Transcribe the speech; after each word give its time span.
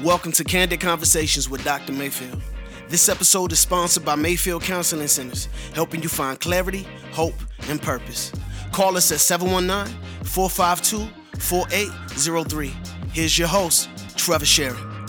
Welcome 0.00 0.32
to 0.32 0.42
Candid 0.42 0.80
Conversations 0.80 1.48
with 1.48 1.62
Dr. 1.64 1.92
Mayfield. 1.92 2.40
This 2.88 3.08
episode 3.08 3.52
is 3.52 3.60
sponsored 3.60 4.04
by 4.04 4.16
Mayfield 4.16 4.62
Counseling 4.62 5.06
Centers, 5.06 5.46
helping 5.74 6.02
you 6.02 6.08
find 6.08 6.40
clarity, 6.40 6.88
hope, 7.12 7.34
and 7.68 7.80
purpose. 7.80 8.32
Call 8.72 8.96
us 8.96 9.12
at 9.12 9.20
719 9.20 9.96
452 10.24 11.08
4803. 11.38 12.74
Here's 13.12 13.38
your 13.38 13.46
host, 13.46 13.88
Trevor 14.16 14.44
Sharon. 14.44 15.06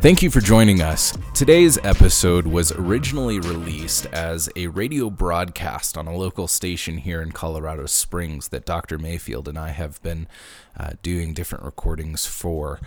Thank 0.00 0.22
you 0.22 0.30
for 0.30 0.40
joining 0.40 0.80
us. 0.80 1.12
Today's 1.34 1.78
episode 1.84 2.46
was 2.46 2.72
originally 2.72 3.38
released 3.38 4.06
as 4.06 4.48
a 4.56 4.68
radio 4.68 5.10
broadcast 5.10 5.98
on 5.98 6.06
a 6.06 6.16
local 6.16 6.46
station 6.46 6.98
here 6.98 7.20
in 7.20 7.32
Colorado 7.32 7.84
Springs 7.86 8.48
that 8.48 8.64
Dr. 8.64 8.98
Mayfield 8.98 9.46
and 9.46 9.58
I 9.58 9.70
have 9.70 10.02
been 10.02 10.26
uh, 10.78 10.92
doing 11.02 11.34
different 11.34 11.64
recordings 11.64 12.24
for. 12.24 12.80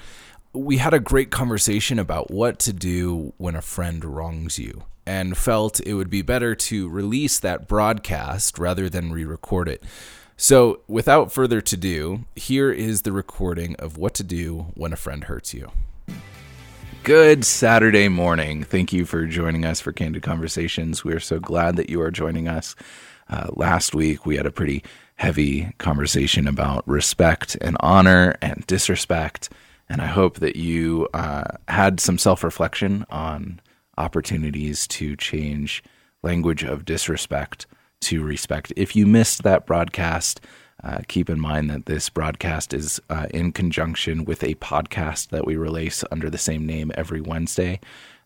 We 0.53 0.77
had 0.77 0.93
a 0.93 0.99
great 0.99 1.29
conversation 1.29 1.99
about 1.99 2.31
what 2.31 2.59
to 2.59 2.73
do 2.73 3.33
when 3.37 3.55
a 3.55 3.61
friend 3.61 4.03
wrongs 4.03 4.57
you 4.57 4.83
and 5.05 5.37
felt 5.37 5.79
it 5.81 5.93
would 5.93 6.09
be 6.09 6.21
better 6.21 6.53
to 6.53 6.89
release 6.89 7.39
that 7.39 7.67
broadcast 7.67 8.57
rather 8.57 8.89
than 8.89 9.11
re 9.11 9.23
record 9.23 9.69
it. 9.69 9.83
So, 10.35 10.81
without 10.87 11.31
further 11.31 11.61
to 11.61 11.77
do, 11.77 12.25
here 12.35 12.71
is 12.71 13.01
the 13.01 13.11
recording 13.11 13.75
of 13.77 13.97
what 13.97 14.13
to 14.15 14.23
do 14.23 14.67
when 14.75 14.93
a 14.93 14.97
friend 14.97 15.23
hurts 15.23 15.53
you. 15.53 15.71
Good 17.03 17.45
Saturday 17.45 18.09
morning. 18.09 18.63
Thank 18.63 18.91
you 18.91 19.05
for 19.05 19.25
joining 19.25 19.65
us 19.65 19.79
for 19.79 19.93
Candid 19.93 20.23
Conversations. 20.23 21.03
We 21.03 21.13
are 21.13 21.19
so 21.19 21.39
glad 21.39 21.77
that 21.77 21.89
you 21.89 22.01
are 22.01 22.11
joining 22.11 22.47
us. 22.47 22.75
Uh, 23.29 23.47
last 23.53 23.95
week, 23.95 24.25
we 24.25 24.35
had 24.35 24.45
a 24.45 24.51
pretty 24.51 24.83
heavy 25.15 25.71
conversation 25.77 26.47
about 26.47 26.87
respect 26.87 27.57
and 27.61 27.77
honor 27.79 28.35
and 28.41 28.67
disrespect. 28.67 29.49
And 29.89 30.01
I 30.01 30.07
hope 30.07 30.39
that 30.39 30.55
you 30.55 31.07
uh, 31.13 31.45
had 31.67 31.99
some 31.99 32.17
self 32.17 32.43
reflection 32.43 33.05
on 33.09 33.61
opportunities 33.97 34.87
to 34.87 35.15
change 35.15 35.83
language 36.23 36.63
of 36.63 36.85
disrespect 36.85 37.65
to 38.01 38.23
respect. 38.23 38.73
If 38.75 38.95
you 38.95 39.07
missed 39.07 39.43
that 39.43 39.65
broadcast, 39.65 40.41
uh, 40.83 40.99
keep 41.07 41.29
in 41.29 41.39
mind 41.39 41.69
that 41.69 41.85
this 41.87 42.09
broadcast 42.09 42.73
is 42.73 42.99
uh, 43.09 43.27
in 43.33 43.51
conjunction 43.51 44.25
with 44.25 44.43
a 44.43 44.55
podcast 44.55 45.29
that 45.29 45.45
we 45.45 45.55
release 45.55 46.03
under 46.11 46.29
the 46.29 46.37
same 46.37 46.65
name 46.65 46.91
every 46.95 47.21
Wednesday. 47.21 47.79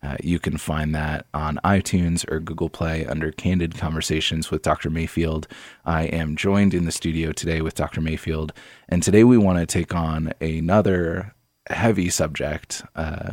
Uh, 0.04 0.18
you 0.22 0.40
can 0.40 0.58
find 0.58 0.96
that 0.96 1.28
on 1.34 1.60
iTunes 1.64 2.30
or 2.30 2.40
Google 2.40 2.70
Play 2.70 3.06
under 3.06 3.32
Candid 3.32 3.78
Conversations 3.78 4.50
with 4.50 4.64
Dr. 4.64 4.90
Mayfield. 4.90 5.48
I 5.86 6.06
am 6.06 6.36
joined 6.36 6.74
in 6.74 6.86
the 6.86 6.92
studio 6.92 7.32
today 7.32 7.62
with 7.62 7.76
Dr. 7.76 8.02
Mayfield, 8.02 8.52
and 8.90 9.04
today 9.04 9.24
we 9.24 9.38
want 9.38 9.60
to 9.60 9.66
take 9.66 9.94
on 9.94 10.34
another 10.42 11.34
heavy 11.70 12.10
subject 12.10 12.84
uh, 12.96 13.32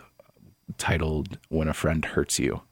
titled 0.76 1.38
When 1.48 1.68
a 1.68 1.74
Friend 1.74 2.04
Hurts 2.04 2.38
You. 2.38 2.62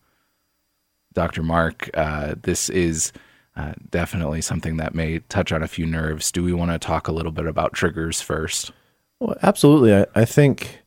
Dr. 1.13 1.41
Mark, 1.41 1.89
uh, 1.95 2.35
this 2.41 2.69
is 2.69 3.11
uh, 3.55 3.73
definitely 3.89 4.41
something 4.41 4.77
that 4.77 4.93
may 4.93 5.19
touch 5.19 5.51
on 5.51 5.63
a 5.63 5.67
few 5.67 5.85
nerves. 5.85 6.31
Do 6.31 6.43
we 6.43 6.53
want 6.53 6.71
to 6.71 6.79
talk 6.79 7.07
a 7.07 7.11
little 7.11 7.31
bit 7.31 7.47
about 7.47 7.73
triggers 7.73 8.21
first? 8.21 8.71
Well, 9.19 9.35
absolutely. 9.41 9.95
I, 9.95 10.05
I 10.13 10.25
think 10.25 10.83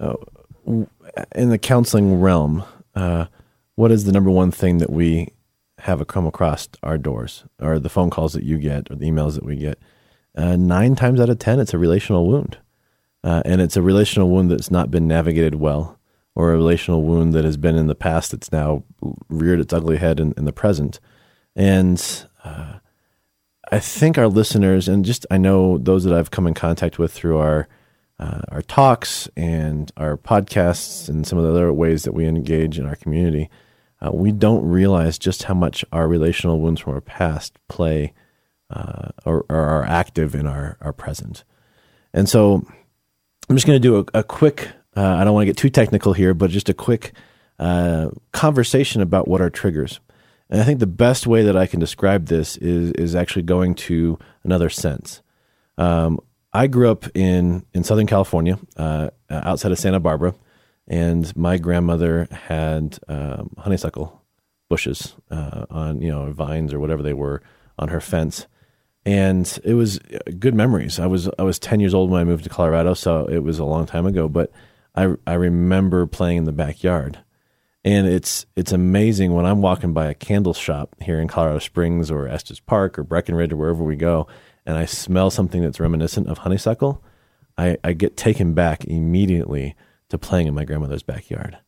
uh, 0.00 0.14
in 1.34 1.50
the 1.50 1.58
counseling 1.58 2.20
realm, 2.20 2.64
uh, 2.94 3.26
what 3.74 3.90
is 3.90 4.04
the 4.04 4.12
number 4.12 4.30
one 4.30 4.50
thing 4.50 4.78
that 4.78 4.90
we 4.90 5.28
have 5.80 6.06
come 6.06 6.26
across 6.26 6.68
our 6.82 6.96
doors, 6.96 7.44
or 7.60 7.78
the 7.78 7.90
phone 7.90 8.08
calls 8.08 8.32
that 8.32 8.44
you 8.44 8.56
get, 8.58 8.90
or 8.90 8.96
the 8.96 9.06
emails 9.06 9.34
that 9.34 9.44
we 9.44 9.56
get? 9.56 9.78
Uh, 10.34 10.56
nine 10.56 10.94
times 10.94 11.20
out 11.20 11.28
of 11.28 11.38
ten, 11.38 11.60
it's 11.60 11.74
a 11.74 11.78
relational 11.78 12.26
wound, 12.26 12.56
uh, 13.26 13.42
and 13.44 13.60
it's 13.60 13.76
a 13.76 13.82
relational 13.82 14.30
wound 14.30 14.52
that's 14.52 14.70
not 14.70 14.88
been 14.88 15.08
navigated 15.08 15.56
well, 15.56 15.98
or 16.36 16.52
a 16.52 16.56
relational 16.56 17.02
wound 17.02 17.32
that 17.32 17.44
has 17.44 17.56
been 17.56 17.74
in 17.74 17.88
the 17.88 17.94
past 17.96 18.30
that's 18.30 18.52
now 18.52 18.84
reared 19.28 19.58
its 19.58 19.72
ugly 19.72 19.96
head 19.96 20.20
in, 20.20 20.32
in 20.36 20.44
the 20.44 20.52
present. 20.52 21.00
And 21.56 22.00
uh, 22.44 22.74
I 23.72 23.80
think 23.80 24.16
our 24.16 24.28
listeners, 24.28 24.86
and 24.86 25.04
just 25.04 25.26
I 25.28 25.38
know 25.38 25.76
those 25.76 26.04
that 26.04 26.14
I've 26.14 26.30
come 26.30 26.46
in 26.46 26.54
contact 26.54 27.00
with 27.00 27.12
through 27.12 27.38
our 27.38 27.66
uh, 28.20 28.42
our 28.50 28.62
talks 28.62 29.28
and 29.36 29.90
our 29.96 30.16
podcasts 30.16 31.08
and 31.08 31.26
some 31.26 31.36
of 31.36 31.44
the 31.44 31.50
other 31.50 31.72
ways 31.72 32.04
that 32.04 32.14
we 32.14 32.26
engage 32.26 32.78
in 32.78 32.86
our 32.86 32.94
community, 32.94 33.50
uh, 34.00 34.12
we 34.12 34.30
don't 34.30 34.64
realize 34.64 35.18
just 35.18 35.42
how 35.42 35.54
much 35.54 35.84
our 35.90 36.06
relational 36.06 36.60
wounds 36.60 36.80
from 36.80 36.94
our 36.94 37.00
past 37.00 37.58
play 37.68 38.14
uh, 38.70 39.08
or, 39.24 39.44
or, 39.48 39.56
are 39.56 39.84
active 39.84 40.34
in 40.34 40.46
our, 40.46 40.78
our 40.80 40.92
present. 40.92 41.42
And 42.14 42.28
so 42.28 42.64
I'm 43.48 43.56
just 43.56 43.66
going 43.66 43.80
to 43.80 43.88
do 43.88 43.98
a, 43.98 44.20
a 44.20 44.22
quick, 44.24 44.68
uh, 44.96 45.04
I 45.04 45.24
don't 45.24 45.34
want 45.34 45.42
to 45.42 45.46
get 45.46 45.56
too 45.56 45.70
technical 45.70 46.12
here, 46.12 46.34
but 46.34 46.50
just 46.50 46.68
a 46.68 46.74
quick 46.74 47.12
uh, 47.58 48.10
conversation 48.32 49.02
about 49.02 49.28
what 49.28 49.40
are 49.40 49.50
triggers. 49.50 50.00
And 50.50 50.60
I 50.60 50.64
think 50.64 50.80
the 50.80 50.86
best 50.86 51.26
way 51.26 51.42
that 51.42 51.56
I 51.56 51.66
can 51.66 51.80
describe 51.80 52.26
this 52.26 52.56
is 52.58 52.92
is 52.92 53.14
actually 53.16 53.42
going 53.42 53.74
to 53.74 54.18
another 54.44 54.70
sense. 54.70 55.20
Um, 55.76 56.20
I 56.52 56.68
grew 56.68 56.90
up 56.90 57.04
in 57.16 57.64
in 57.74 57.82
Southern 57.82 58.06
California, 58.06 58.58
uh, 58.76 59.10
outside 59.28 59.72
of 59.72 59.78
Santa 59.78 60.00
Barbara, 60.00 60.34
and 60.86 61.36
my 61.36 61.58
grandmother 61.58 62.28
had 62.30 62.98
um, 63.08 63.54
honeysuckle 63.58 64.22
bushes 64.68 65.16
uh, 65.30 65.66
on 65.68 66.00
you 66.00 66.10
know 66.10 66.30
vines 66.32 66.72
or 66.72 66.78
whatever 66.78 67.02
they 67.02 67.12
were 67.12 67.42
on 67.78 67.88
her 67.88 68.00
fence, 68.00 68.46
and 69.06 69.58
it 69.64 69.72
was 69.72 69.98
uh, 69.98 70.18
good 70.38 70.54
memories. 70.54 71.00
I 71.00 71.06
was 71.06 71.30
I 71.38 71.44
was 71.44 71.58
ten 71.58 71.80
years 71.80 71.94
old 71.94 72.10
when 72.10 72.20
I 72.20 72.24
moved 72.24 72.44
to 72.44 72.50
Colorado, 72.50 72.92
so 72.92 73.24
it 73.24 73.38
was 73.38 73.58
a 73.58 73.64
long 73.64 73.86
time 73.86 74.04
ago. 74.04 74.28
But 74.28 74.52
I 74.94 75.14
I 75.26 75.34
remember 75.34 76.06
playing 76.06 76.38
in 76.38 76.44
the 76.44 76.52
backyard 76.52 77.20
and 77.86 78.08
it's 78.08 78.46
it's 78.56 78.72
amazing 78.72 79.32
when 79.32 79.46
I'm 79.46 79.62
walking 79.62 79.92
by 79.92 80.06
a 80.06 80.14
candle 80.14 80.52
shop 80.52 80.96
here 81.00 81.20
in 81.20 81.28
Colorado 81.28 81.60
Springs 81.60 82.10
or 82.10 82.26
Estes 82.26 82.58
Park 82.58 82.98
or 82.98 83.04
Breckenridge 83.04 83.52
or 83.52 83.56
wherever 83.56 83.84
we 83.84 83.94
go, 83.94 84.26
and 84.66 84.76
I 84.76 84.86
smell 84.86 85.30
something 85.30 85.62
that's 85.62 85.78
reminiscent 85.78 86.26
of 86.26 86.38
honeysuckle, 86.38 87.02
I, 87.56 87.78
I 87.84 87.92
get 87.92 88.16
taken 88.16 88.54
back 88.54 88.84
immediately 88.84 89.76
to 90.08 90.18
playing 90.18 90.48
in 90.48 90.54
my 90.54 90.64
grandmother's 90.64 91.04
backyard. 91.04 91.58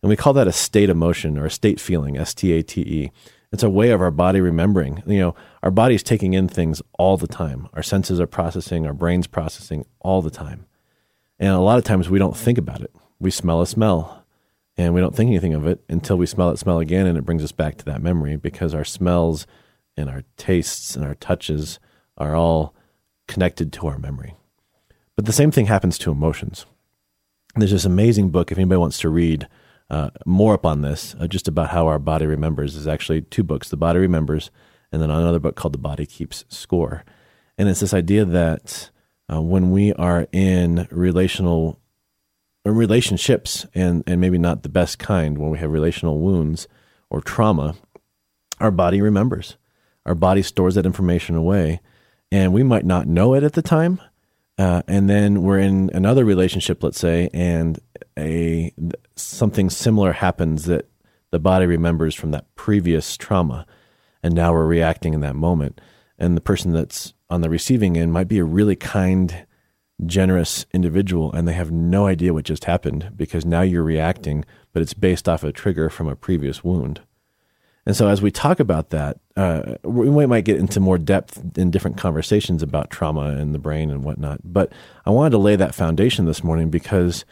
And 0.00 0.08
we 0.08 0.16
call 0.16 0.32
that 0.34 0.46
a 0.46 0.52
state 0.52 0.90
emotion 0.90 1.36
or 1.36 1.46
a 1.46 1.50
state 1.50 1.80
feeling, 1.80 2.16
S 2.16 2.34
T 2.34 2.52
A 2.52 2.62
T 2.62 2.80
E. 2.80 3.12
It's 3.54 3.62
a 3.62 3.70
way 3.70 3.90
of 3.90 4.00
our 4.00 4.10
body 4.10 4.40
remembering. 4.40 5.00
You 5.06 5.20
know, 5.20 5.34
our 5.62 5.70
body's 5.70 6.02
taking 6.02 6.34
in 6.34 6.48
things 6.48 6.82
all 6.98 7.16
the 7.16 7.28
time. 7.28 7.68
Our 7.72 7.84
senses 7.84 8.18
are 8.18 8.26
processing, 8.26 8.84
our 8.84 8.92
brain's 8.92 9.28
processing 9.28 9.86
all 10.00 10.22
the 10.22 10.30
time. 10.30 10.66
And 11.38 11.50
a 11.50 11.60
lot 11.60 11.78
of 11.78 11.84
times 11.84 12.10
we 12.10 12.18
don't 12.18 12.36
think 12.36 12.58
about 12.58 12.80
it. 12.80 12.92
We 13.20 13.30
smell 13.30 13.62
a 13.62 13.66
smell 13.68 14.24
and 14.76 14.92
we 14.92 15.00
don't 15.00 15.14
think 15.14 15.28
anything 15.28 15.54
of 15.54 15.68
it 15.68 15.84
until 15.88 16.16
we 16.16 16.26
smell 16.26 16.50
it 16.50 16.58
smell 16.58 16.80
again 16.80 17.06
and 17.06 17.16
it 17.16 17.24
brings 17.24 17.44
us 17.44 17.52
back 17.52 17.76
to 17.76 17.84
that 17.84 18.02
memory 18.02 18.34
because 18.34 18.74
our 18.74 18.84
smells 18.84 19.46
and 19.96 20.10
our 20.10 20.24
tastes 20.36 20.96
and 20.96 21.04
our 21.04 21.14
touches 21.14 21.78
are 22.18 22.34
all 22.34 22.74
connected 23.28 23.72
to 23.72 23.86
our 23.86 23.98
memory 23.98 24.34
but 25.14 25.26
the 25.26 25.32
same 25.32 25.52
thing 25.52 25.66
happens 25.66 25.96
to 25.96 26.10
emotions 26.10 26.66
there's 27.54 27.70
this 27.70 27.84
amazing 27.84 28.30
book 28.30 28.50
if 28.50 28.58
anybody 28.58 28.78
wants 28.78 28.98
to 28.98 29.08
read 29.08 29.46
uh, 29.90 30.10
more 30.24 30.54
up 30.54 30.66
on 30.66 30.82
this 30.82 31.14
uh, 31.20 31.26
just 31.26 31.48
about 31.48 31.70
how 31.70 31.86
our 31.86 31.98
body 31.98 32.26
remembers 32.26 32.74
is 32.76 32.88
actually 32.88 33.22
two 33.22 33.42
books 33.42 33.68
the 33.68 33.76
body 33.76 33.98
remembers 33.98 34.50
and 34.90 35.02
then 35.02 35.10
another 35.10 35.38
book 35.38 35.56
called 35.56 35.74
the 35.74 35.78
body 35.78 36.06
keeps 36.06 36.44
score 36.48 37.04
and 37.58 37.68
it's 37.68 37.80
this 37.80 37.94
idea 37.94 38.24
that 38.24 38.90
uh, 39.32 39.40
when 39.40 39.70
we 39.70 39.92
are 39.94 40.26
in 40.32 40.86
relational 40.90 41.80
relationships 42.64 43.66
and, 43.74 44.02
and 44.06 44.20
maybe 44.20 44.38
not 44.38 44.62
the 44.62 44.68
best 44.68 44.98
kind 44.98 45.38
when 45.38 45.50
we 45.50 45.58
have 45.58 45.70
relational 45.70 46.20
wounds 46.20 46.66
or 47.10 47.20
trauma, 47.20 47.74
our 48.60 48.70
body 48.70 49.00
remembers. 49.00 49.56
Our 50.06 50.14
body 50.14 50.42
stores 50.42 50.74
that 50.74 50.86
information 50.86 51.34
away, 51.34 51.80
and 52.30 52.52
we 52.52 52.62
might 52.62 52.84
not 52.84 53.06
know 53.06 53.34
it 53.34 53.42
at 53.42 53.54
the 53.54 53.62
time. 53.62 54.00
Uh, 54.56 54.82
and 54.86 55.10
then 55.10 55.42
we're 55.42 55.58
in 55.58 55.90
another 55.94 56.24
relationship, 56.24 56.82
let's 56.82 56.98
say, 56.98 57.28
and 57.34 57.78
a 58.18 58.72
something 59.16 59.68
similar 59.68 60.12
happens 60.12 60.66
that 60.66 60.88
the 61.30 61.40
body 61.40 61.66
remembers 61.66 62.14
from 62.14 62.30
that 62.30 62.54
previous 62.54 63.16
trauma, 63.16 63.66
and 64.22 64.34
now 64.34 64.52
we're 64.52 64.66
reacting 64.66 65.12
in 65.14 65.20
that 65.20 65.34
moment. 65.34 65.80
And 66.18 66.36
the 66.36 66.40
person 66.40 66.72
that's 66.72 67.14
on 67.28 67.40
the 67.40 67.50
receiving 67.50 67.96
end 67.96 68.12
might 68.12 68.28
be 68.28 68.38
a 68.38 68.44
really 68.44 68.76
kind 68.76 69.46
generous 70.06 70.66
individual 70.72 71.32
and 71.32 71.46
they 71.46 71.52
have 71.52 71.70
no 71.70 72.06
idea 72.06 72.32
what 72.32 72.44
just 72.44 72.64
happened 72.64 73.10
because 73.16 73.44
now 73.44 73.62
you're 73.62 73.82
reacting, 73.82 74.44
but 74.72 74.82
it's 74.82 74.94
based 74.94 75.28
off 75.28 75.44
a 75.44 75.52
trigger 75.52 75.88
from 75.88 76.08
a 76.08 76.16
previous 76.16 76.64
wound. 76.64 77.00
And 77.86 77.94
so, 77.94 78.08
as 78.08 78.22
we 78.22 78.30
talk 78.30 78.60
about 78.60 78.90
that, 78.90 79.18
uh, 79.36 79.74
we 79.82 80.26
might 80.26 80.44
get 80.44 80.58
into 80.58 80.80
more 80.80 80.96
depth 80.96 81.58
in 81.58 81.70
different 81.70 81.98
conversations 81.98 82.62
about 82.62 82.90
trauma 82.90 83.36
and 83.36 83.54
the 83.54 83.58
brain 83.58 83.90
and 83.90 84.02
whatnot. 84.02 84.40
But 84.42 84.72
I 85.04 85.10
wanted 85.10 85.30
to 85.30 85.38
lay 85.38 85.56
that 85.56 85.74
foundation 85.74 86.24
this 86.24 86.42
morning 86.42 86.70
because 86.70 87.24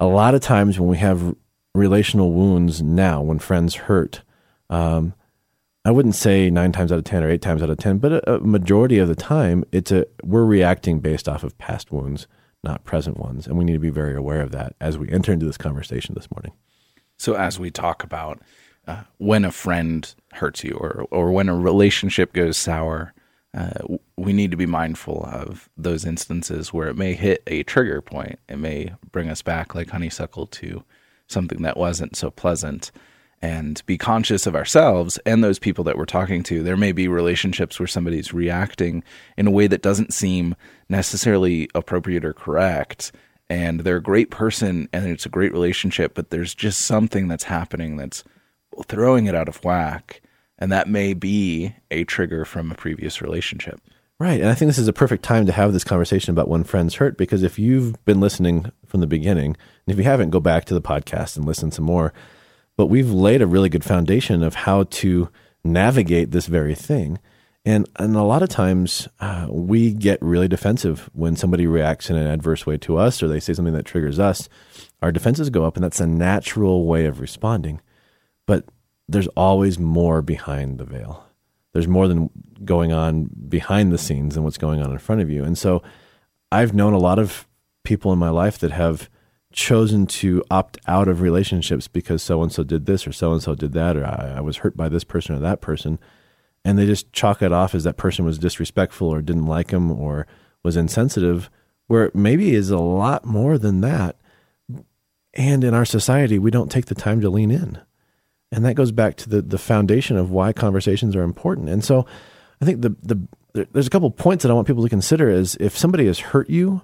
a 0.00 0.06
lot 0.06 0.34
of 0.34 0.40
times 0.40 0.80
when 0.80 0.88
we 0.88 0.96
have 0.98 1.34
relational 1.74 2.32
wounds 2.32 2.82
now, 2.82 3.22
when 3.22 3.38
friends 3.38 3.74
hurt, 3.74 4.22
um, 4.68 5.14
I 5.84 5.90
wouldn't 5.90 6.14
say 6.14 6.50
nine 6.50 6.72
times 6.72 6.90
out 6.90 6.98
of 6.98 7.04
10 7.04 7.22
or 7.22 7.30
eight 7.30 7.42
times 7.42 7.62
out 7.62 7.70
of 7.70 7.78
10, 7.78 7.98
but 7.98 8.12
a, 8.12 8.34
a, 8.36 8.40
majority 8.40 8.98
of 8.98 9.08
the 9.08 9.14
time, 9.14 9.64
it's 9.70 9.92
a, 9.92 10.06
we're 10.22 10.44
reacting 10.44 11.00
based 11.00 11.28
off 11.28 11.44
of 11.44 11.56
past 11.58 11.92
wounds, 11.92 12.26
not 12.62 12.84
present 12.84 13.18
ones. 13.18 13.46
And 13.46 13.58
we 13.58 13.64
need 13.64 13.74
to 13.74 13.78
be 13.78 13.90
very 13.90 14.16
aware 14.16 14.40
of 14.40 14.50
that 14.52 14.74
as 14.80 14.96
we 14.96 15.10
enter 15.10 15.32
into 15.32 15.44
this 15.44 15.58
conversation 15.58 16.14
this 16.14 16.30
morning. 16.30 16.52
So, 17.18 17.34
as 17.34 17.60
we 17.60 17.70
talk 17.70 18.02
about 18.02 18.40
uh, 18.86 19.02
when 19.18 19.44
a 19.44 19.52
friend 19.52 20.14
hurts 20.32 20.64
you 20.64 20.72
or, 20.72 21.06
or 21.10 21.32
when 21.32 21.48
a 21.48 21.56
relationship 21.56 22.32
goes 22.32 22.56
sour, 22.56 23.14
uh, 23.54 23.96
we 24.16 24.32
need 24.32 24.50
to 24.50 24.56
be 24.56 24.66
mindful 24.66 25.24
of 25.24 25.68
those 25.76 26.04
instances 26.04 26.72
where 26.72 26.88
it 26.88 26.96
may 26.96 27.14
hit 27.14 27.42
a 27.46 27.62
trigger 27.62 28.02
point. 28.02 28.38
It 28.48 28.58
may 28.58 28.94
bring 29.12 29.30
us 29.30 29.42
back, 29.42 29.74
like 29.74 29.90
honeysuckle, 29.90 30.48
to 30.48 30.84
something 31.28 31.62
that 31.62 31.76
wasn't 31.76 32.16
so 32.16 32.30
pleasant 32.30 32.90
and 33.40 33.82
be 33.86 33.98
conscious 33.98 34.46
of 34.46 34.56
ourselves 34.56 35.18
and 35.26 35.44
those 35.44 35.58
people 35.58 35.84
that 35.84 35.98
we're 35.98 36.04
talking 36.04 36.42
to. 36.42 36.62
There 36.62 36.76
may 36.76 36.92
be 36.92 37.08
relationships 37.08 37.78
where 37.78 37.86
somebody's 37.86 38.32
reacting 38.32 39.04
in 39.36 39.46
a 39.46 39.50
way 39.50 39.66
that 39.66 39.82
doesn't 39.82 40.14
seem 40.14 40.56
necessarily 40.88 41.68
appropriate 41.74 42.24
or 42.24 42.32
correct. 42.32 43.12
And 43.50 43.80
they're 43.80 43.98
a 43.98 44.02
great 44.02 44.30
person 44.30 44.88
and 44.92 45.06
it's 45.06 45.26
a 45.26 45.30
great 45.30 45.52
relationship, 45.52 46.14
but 46.14 46.30
there's 46.30 46.54
just 46.54 46.80
something 46.80 47.28
that's 47.28 47.44
happening 47.44 47.98
that's 47.98 48.24
throwing 48.88 49.26
it 49.26 49.34
out 49.34 49.48
of 49.48 49.62
whack. 49.64 50.20
And 50.58 50.70
that 50.72 50.88
may 50.88 51.14
be 51.14 51.74
a 51.90 52.04
trigger 52.04 52.44
from 52.44 52.70
a 52.70 52.74
previous 52.76 53.20
relationship. 53.20 53.80
Right. 54.20 54.40
And 54.40 54.48
I 54.48 54.54
think 54.54 54.68
this 54.68 54.78
is 54.78 54.88
a 54.88 54.92
perfect 54.92 55.24
time 55.24 55.46
to 55.46 55.52
have 55.52 55.72
this 55.72 55.82
conversation 55.84 56.30
about 56.30 56.48
when 56.48 56.62
friends 56.62 56.94
hurt 56.94 57.18
because 57.18 57.42
if 57.42 57.58
you've 57.58 58.02
been 58.04 58.20
listening 58.20 58.70
from 58.86 59.00
the 59.00 59.06
beginning, 59.08 59.56
and 59.86 59.92
if 59.92 59.98
you 59.98 60.04
haven't, 60.04 60.30
go 60.30 60.38
back 60.38 60.64
to 60.66 60.74
the 60.74 60.80
podcast 60.80 61.36
and 61.36 61.44
listen 61.44 61.72
some 61.72 61.84
more 61.84 62.12
but 62.76 62.86
we've 62.86 63.10
laid 63.10 63.42
a 63.42 63.46
really 63.46 63.68
good 63.68 63.84
foundation 63.84 64.42
of 64.42 64.54
how 64.54 64.84
to 64.84 65.28
navigate 65.62 66.30
this 66.30 66.46
very 66.46 66.74
thing. 66.74 67.18
And, 67.64 67.88
and 67.96 68.14
a 68.14 68.22
lot 68.22 68.42
of 68.42 68.50
times 68.50 69.08
uh, 69.20 69.46
we 69.48 69.92
get 69.92 70.20
really 70.20 70.48
defensive 70.48 71.08
when 71.14 71.34
somebody 71.34 71.66
reacts 71.66 72.10
in 72.10 72.16
an 72.16 72.26
adverse 72.26 72.66
way 72.66 72.76
to 72.78 72.98
us 72.98 73.22
or 73.22 73.28
they 73.28 73.40
say 73.40 73.54
something 73.54 73.74
that 73.74 73.86
triggers 73.86 74.18
us. 74.18 74.48
Our 75.00 75.12
defenses 75.12 75.50
go 75.50 75.64
up, 75.64 75.76
and 75.76 75.84
that's 75.84 76.00
a 76.00 76.06
natural 76.06 76.86
way 76.86 77.06
of 77.06 77.20
responding. 77.20 77.80
But 78.46 78.64
there's 79.08 79.28
always 79.28 79.78
more 79.78 80.22
behind 80.22 80.78
the 80.78 80.84
veil. 80.84 81.24
There's 81.72 81.88
more 81.88 82.08
than 82.08 82.30
going 82.64 82.92
on 82.92 83.30
behind 83.48 83.92
the 83.92 83.98
scenes 83.98 84.34
than 84.34 84.44
what's 84.44 84.58
going 84.58 84.80
on 84.80 84.92
in 84.92 84.98
front 84.98 85.20
of 85.20 85.30
you. 85.30 85.44
And 85.44 85.58
so 85.58 85.82
I've 86.52 86.74
known 86.74 86.92
a 86.92 86.98
lot 86.98 87.18
of 87.18 87.48
people 87.82 88.12
in 88.12 88.18
my 88.18 88.30
life 88.30 88.58
that 88.58 88.70
have 88.70 89.10
chosen 89.52 90.06
to 90.06 90.42
opt 90.50 90.78
out 90.86 91.06
of 91.06 91.20
relationships 91.20 91.86
because 91.86 92.22
so 92.22 92.42
and 92.42 92.52
so 92.52 92.64
did 92.64 92.86
this 92.86 93.06
or 93.06 93.12
so 93.12 93.32
and 93.32 93.42
so 93.42 93.54
did 93.54 93.72
that 93.72 93.96
or 93.96 94.04
I, 94.04 94.34
I, 94.38 94.40
was 94.40 94.58
hurt 94.58 94.76
by 94.76 94.88
this 94.88 95.04
person 95.04 95.36
or 95.36 95.38
that 95.38 95.60
person 95.60 96.00
and 96.64 96.76
they 96.76 96.86
just 96.86 97.12
chalk 97.12 97.40
it 97.40 97.52
off 97.52 97.72
as 97.72 97.84
that 97.84 97.96
person 97.96 98.24
was 98.24 98.36
disrespectful 98.36 99.06
or 99.06 99.22
didn't 99.22 99.46
like 99.46 99.68
them 99.68 99.92
or 99.92 100.26
was 100.64 100.76
insensitive 100.76 101.50
where 101.86 102.10
maybe 102.14 102.52
is 102.52 102.70
a 102.70 102.78
lot 102.78 103.24
more 103.24 103.56
than 103.56 103.80
that 103.80 104.16
and 105.34 105.62
in 105.62 105.72
our 105.72 105.84
society 105.84 106.36
we 106.36 106.50
don't 106.50 106.72
take 106.72 106.86
the 106.86 106.94
time 106.94 107.20
to 107.20 107.30
lean 107.30 107.52
in 107.52 107.78
and 108.54 108.64
that 108.64 108.74
goes 108.74 108.92
back 108.92 109.16
to 109.16 109.28
the 109.28 109.42
the 109.42 109.58
foundation 109.58 110.16
of 110.16 110.30
why 110.30 110.52
conversations 110.52 111.14
are 111.16 111.22
important 111.22 111.68
and 111.68 111.84
so 111.84 112.06
i 112.60 112.64
think 112.64 112.82
the 112.82 112.94
the 113.02 113.66
there's 113.72 113.86
a 113.86 113.90
couple 113.90 114.10
points 114.10 114.42
that 114.42 114.50
i 114.50 114.54
want 114.54 114.66
people 114.66 114.82
to 114.82 114.88
consider 114.88 115.28
is 115.28 115.56
if 115.60 115.76
somebody 115.76 116.06
has 116.06 116.18
hurt 116.18 116.48
you 116.48 116.82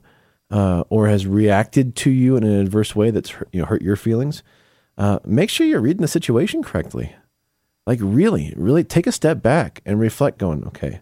uh, 0.50 0.82
or 0.88 1.08
has 1.08 1.26
reacted 1.26 1.94
to 1.94 2.10
you 2.10 2.36
in 2.36 2.44
an 2.44 2.60
adverse 2.60 2.94
way 2.96 3.10
that's 3.10 3.32
you 3.52 3.60
know, 3.60 3.66
hurt 3.66 3.82
your 3.82 3.96
feelings, 3.96 4.42
uh, 4.98 5.18
make 5.24 5.48
sure 5.48 5.66
you're 5.66 5.80
reading 5.80 6.02
the 6.02 6.08
situation 6.08 6.62
correctly. 6.62 7.14
Like, 7.86 7.98
really, 8.02 8.52
really 8.56 8.84
take 8.84 9.06
a 9.06 9.12
step 9.12 9.42
back 9.42 9.80
and 9.86 9.98
reflect, 9.98 10.38
going, 10.38 10.64
okay, 10.66 11.00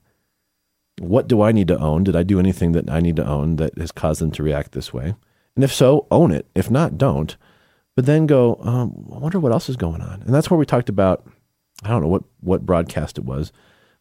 what 1.01 1.29
do 1.29 1.43
I 1.43 1.53
need 1.53 1.69
to 1.69 1.79
own? 1.79 2.05
Did 2.05 2.17
I 2.17 2.23
do 2.23 2.39
anything 2.39 2.73
that 2.73 2.91
I 2.91 3.01
need 3.01 3.17
to 3.17 3.27
own 3.27 3.57
that 3.57 3.77
has 3.79 3.93
caused 3.93 4.21
them 4.21 4.31
to 4.33 4.43
react 4.43 4.73
this 4.73 4.93
way? 4.93 5.15
And 5.55 5.65
if 5.65 5.73
so, 5.73 6.07
own 6.11 6.31
it. 6.31 6.47
If 6.55 6.71
not, 6.71 6.99
don't. 6.99 7.37
But 7.99 8.07
then 8.07 8.27
go, 8.27 8.61
um, 8.63 9.11
I 9.13 9.19
wonder 9.19 9.41
what 9.41 9.51
else 9.51 9.69
is 9.69 9.75
going 9.75 10.01
on. 10.03 10.23
And 10.23 10.33
that's 10.33 10.49
where 10.49 10.57
we 10.57 10.65
talked 10.65 10.89
about, 10.89 11.27
I 11.83 11.89
don't 11.89 12.01
know 12.01 12.07
what, 12.07 12.23
what 12.39 12.65
broadcast 12.65 13.19
it 13.19 13.25
was, 13.25 13.51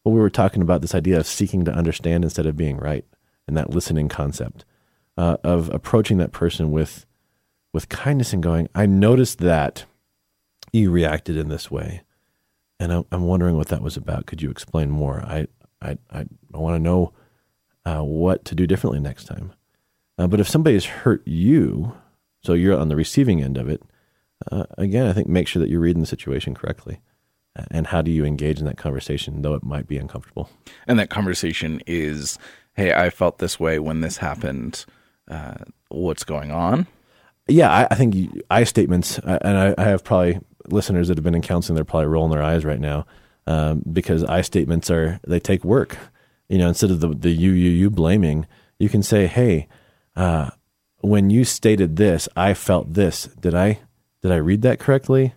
but 0.04 0.12
we 0.12 0.20
were 0.20 0.30
talking 0.30 0.62
about 0.62 0.82
this 0.82 0.94
idea 0.94 1.18
of 1.18 1.26
seeking 1.26 1.66
to 1.66 1.72
understand 1.72 2.24
instead 2.24 2.46
of 2.46 2.56
being 2.56 2.78
right 2.78 3.04
and 3.48 3.58
that 3.58 3.72
listening 3.72 4.08
concept 4.08 4.66
uh, 5.18 5.38
of 5.44 5.74
approaching 5.74 6.20
that 6.20 6.32
person 6.32 6.70
with 6.70 7.08
with 7.74 7.90
kindness 7.90 8.34
and 8.34 8.44
going, 8.44 8.70
I 8.76 8.86
noticed 8.86 9.40
that 9.40 9.86
you 10.72 10.92
reacted 10.92 11.36
in 11.36 11.50
this 11.50 11.72
way, 11.72 12.04
and 12.80 12.94
I'm, 12.94 13.06
I'm 13.12 13.24
wondering 13.24 13.58
what 13.58 13.70
that 13.70 13.82
was 13.82 13.98
about. 13.98 14.28
Could 14.28 14.44
you 14.44 14.52
explain 14.52 14.92
more? 14.92 15.24
I 15.26 15.48
I 15.82 15.98
I, 16.12 16.28
I 16.54 16.58
want 16.60 16.76
to 16.76 16.80
know 16.80 17.14
uh, 17.84 18.04
what 18.04 18.46
to 18.46 18.54
do 18.54 18.68
differently 18.68 19.00
next 19.00 19.26
time. 19.26 19.54
Uh, 20.20 20.28
but 20.28 20.40
if 20.40 20.48
somebody 20.48 20.76
has 20.76 20.86
hurt 20.86 21.24
you, 21.26 21.94
so 22.48 22.54
you're 22.54 22.80
on 22.80 22.88
the 22.88 22.96
receiving 22.96 23.44
end 23.44 23.58
of 23.58 23.68
it, 23.68 23.82
uh, 24.50 24.64
again, 24.78 25.06
I 25.06 25.12
think 25.12 25.28
make 25.28 25.50
sure 25.50 25.62
that 25.62 25.70
you're 25.70 25.82
reading 25.82 26.00
the 26.00 26.08
situation 26.08 26.56
correctly. 26.56 27.02
And 27.72 27.88
how 27.88 28.02
do 28.02 28.10
you 28.10 28.24
engage 28.24 28.60
in 28.60 28.66
that 28.68 28.78
conversation, 28.78 29.42
though 29.42 29.54
it 29.54 29.64
might 29.64 29.86
be 29.86 29.98
uncomfortable? 29.98 30.50
And 30.88 30.98
that 30.98 31.10
conversation 31.10 31.82
is, 31.86 32.40
hey, 32.74 32.94
I 32.94 33.10
felt 33.10 33.40
this 33.40 33.60
way 33.60 33.80
when 33.80 34.00
this 34.00 34.16
happened 34.16 34.86
uh, 35.30 35.56
what's 35.90 36.24
going 36.24 36.52
on. 36.52 36.88
Yeah, 37.50 37.70
I, 37.70 37.88
I 37.92 37.96
think 37.96 38.42
I 38.50 38.64
statements, 38.64 39.20
and 39.20 39.58
I, 39.58 39.76
I, 39.78 39.84
have 39.84 40.06
probably 40.06 40.40
listeners 40.70 41.10
that 41.10 41.18
have 41.18 41.26
been 41.26 41.36
in 41.36 41.42
counseling. 41.42 41.76
They're 41.76 41.84
probably 41.84 42.08
rolling 42.08 42.32
their 42.32 42.44
eyes 42.44 42.64
right 42.64 42.80
now 42.80 43.06
um, 43.46 43.84
because 43.92 44.24
I 44.24 44.40
statements 44.40 44.90
are 44.90 45.20
they 45.28 45.42
take 45.42 45.66
work. 45.66 45.98
You 46.48 46.60
know, 46.60 46.70
instead 46.70 46.92
of 46.92 47.02
the 47.02 47.10
the 47.10 47.32
you 47.32 47.52
you 47.52 47.72
you 47.72 47.90
blaming, 47.90 48.48
you 48.80 48.88
can 48.88 49.04
say, 49.04 49.28
"Hey, 49.28 49.68
uh, 50.16 50.52
when 51.00 51.30
you 51.30 51.44
stated 51.44 51.96
this, 51.96 52.28
I 52.36 52.54
felt 52.54 52.94
this. 52.94 53.26
Did 53.40 53.56
I 53.56 53.80
did 54.22 54.32
I 54.32 54.38
read 54.38 54.62
that 54.64 54.80
correctly? 54.80 55.34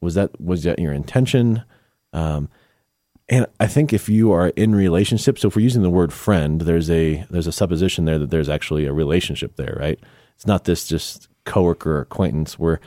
Was 0.00 0.14
that 0.14 0.40
was 0.40 0.62
that 0.64 0.78
your 0.78 0.92
intention?" 0.92 1.64
Um, 2.12 2.48
and 3.28 3.46
I 3.60 3.66
think 3.66 3.92
if 3.92 4.08
you 4.08 4.32
are 4.32 4.48
in 4.48 4.74
relationship, 4.74 5.38
so 5.38 5.48
if 5.48 5.56
we're 5.56 5.62
using 5.62 5.82
the 5.82 5.90
word 5.90 6.12
friend, 6.12 6.62
there's 6.62 6.90
a 6.90 7.26
there's 7.30 7.46
a 7.46 7.52
supposition 7.52 8.04
there 8.04 8.18
that 8.18 8.30
there's 8.30 8.48
actually 8.48 8.86
a 8.86 8.92
relationship 8.92 9.56
there, 9.56 9.76
right? 9.78 9.98
It's 10.34 10.46
not 10.46 10.64
this 10.64 10.86
just 10.86 11.28
coworker 11.44 11.96
or 11.96 12.00
acquaintance 12.00 12.58
where 12.58 12.80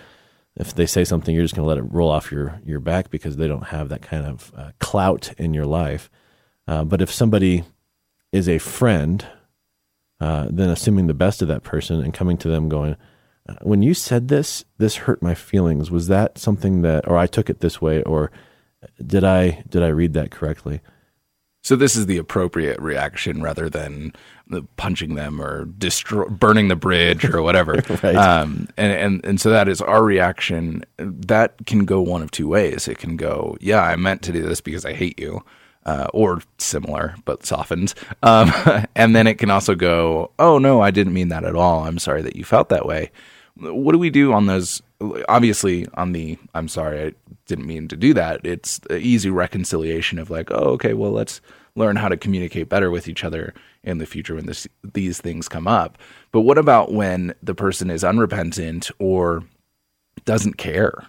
if 0.56 0.74
they 0.74 0.86
say 0.86 1.04
something, 1.04 1.34
you're 1.34 1.44
just 1.44 1.56
going 1.56 1.66
to 1.66 1.70
let 1.70 1.78
it 1.78 1.94
roll 1.94 2.10
off 2.10 2.32
your 2.32 2.60
your 2.66 2.80
back 2.80 3.10
because 3.10 3.38
they 3.38 3.48
don't 3.48 3.68
have 3.68 3.90
that 3.90 4.02
kind 4.02 4.26
of 4.26 4.52
uh, 4.56 4.72
clout 4.80 5.34
in 5.38 5.54
your 5.54 5.66
life. 5.66 6.10
Uh, 6.68 6.84
but 6.84 7.02
if 7.02 7.12
somebody 7.12 7.64
is 8.32 8.50
a 8.50 8.58
friend, 8.58 9.26
uh, 10.22 10.48
then 10.52 10.70
assuming 10.70 11.08
the 11.08 11.14
best 11.16 11.42
of 11.42 11.48
that 11.48 11.64
person 11.64 12.02
and 12.02 12.14
coming 12.14 12.38
to 12.38 12.48
them 12.48 12.70
going, 12.70 12.96
uh, 13.50 13.56
when 13.64 13.82
you 13.82 13.96
said 13.96 14.28
this, 14.28 14.64
this 14.78 14.96
hurt 14.96 15.22
my 15.22 15.34
feelings. 15.34 15.90
Was 15.90 16.08
that 16.08 16.38
something 16.38 16.84
that, 16.84 17.08
or 17.08 17.18
I 17.18 17.26
took 17.26 17.50
it 17.50 17.60
this 17.60 17.82
way, 17.82 18.04
or 18.04 18.32
did 19.04 19.24
I 19.24 19.64
did 19.68 19.82
I 19.82 19.88
read 19.88 20.14
that 20.14 20.30
correctly? 20.32 20.80
So 21.64 21.76
this 21.76 21.96
is 21.96 22.08
the 22.08 22.18
appropriate 22.18 22.80
reaction 22.80 23.42
rather 23.42 23.70
than 23.70 24.14
punching 24.78 25.14
them 25.14 25.40
or 25.40 25.66
destroy, 25.66 26.26
burning 26.26 26.68
the 26.68 26.76
bridge 26.76 27.24
or 27.26 27.42
whatever. 27.42 27.74
right. 28.04 28.16
Um, 28.16 28.68
and, 28.78 28.92
and 28.92 29.26
and 29.26 29.42
so 29.42 29.50
that 29.50 29.68
is 29.68 29.82
our 29.82 30.04
reaction. 30.04 30.84
That 30.98 31.66
can 31.66 31.86
go 31.86 32.02
one 32.02 32.22
of 32.22 32.30
two 32.30 32.48
ways. 32.48 32.88
It 32.88 33.00
can 33.00 33.18
go, 33.18 33.58
yeah, 33.60 33.82
I 33.82 33.96
meant 33.96 34.22
to 34.24 34.32
do 34.32 34.44
this 34.44 34.62
because 34.62 34.86
I 34.86 34.94
hate 34.94 35.20
you, 35.20 35.44
uh, 35.86 36.08
or 36.14 36.42
similar 36.58 37.16
but 37.26 37.46
softened. 37.46 37.94
Um, 38.24 38.52
and 38.96 39.16
then 39.16 39.28
it 39.28 39.36
can 39.36 39.50
also 39.50 39.76
go, 39.76 40.32
oh 40.40 40.58
no, 40.58 40.82
I 40.82 40.92
didn't 40.92 41.14
mean 41.14 41.30
that 41.30 41.44
at 41.44 41.56
all. 41.56 41.86
I'm 41.86 42.00
sorry 42.00 42.22
that 42.22 42.36
you 42.36 42.44
felt 42.44 42.70
that 42.70 42.86
way. 42.86 43.12
What 43.56 43.92
do 43.92 43.98
we 44.00 44.10
do 44.10 44.34
on 44.34 44.46
those? 44.46 44.82
Obviously, 45.28 45.88
on 45.96 46.14
the 46.14 46.38
I'm 46.54 46.68
sorry, 46.68 47.08
I 47.08 47.14
didn't 47.48 47.68
mean 47.68 47.88
to 47.90 47.98
do 47.98 48.14
that. 48.14 48.42
It's 48.44 48.80
easy 48.90 49.30
reconciliation 49.30 50.20
of 50.20 50.30
like, 50.30 50.52
oh, 50.52 50.72
okay, 50.74 50.94
well, 50.94 51.12
let's 51.12 51.42
learn 51.76 51.96
how 51.96 52.10
to 52.10 52.18
communicate 52.18 52.70
better 52.70 52.92
with 52.92 53.08
each 53.08 53.24
other 53.24 53.54
in 53.84 53.98
the 53.98 54.06
future 54.06 54.36
when 54.36 54.46
this, 54.46 54.68
these 54.94 55.20
things 55.20 55.48
come 55.48 55.68
up. 55.68 55.98
But 56.32 56.42
what 56.42 56.58
about 56.58 56.92
when 56.92 57.34
the 57.42 57.56
person 57.56 57.90
is 57.90 58.04
unrepentant 58.04 58.92
or 59.00 59.44
doesn't 60.26 60.58
care? 60.58 61.08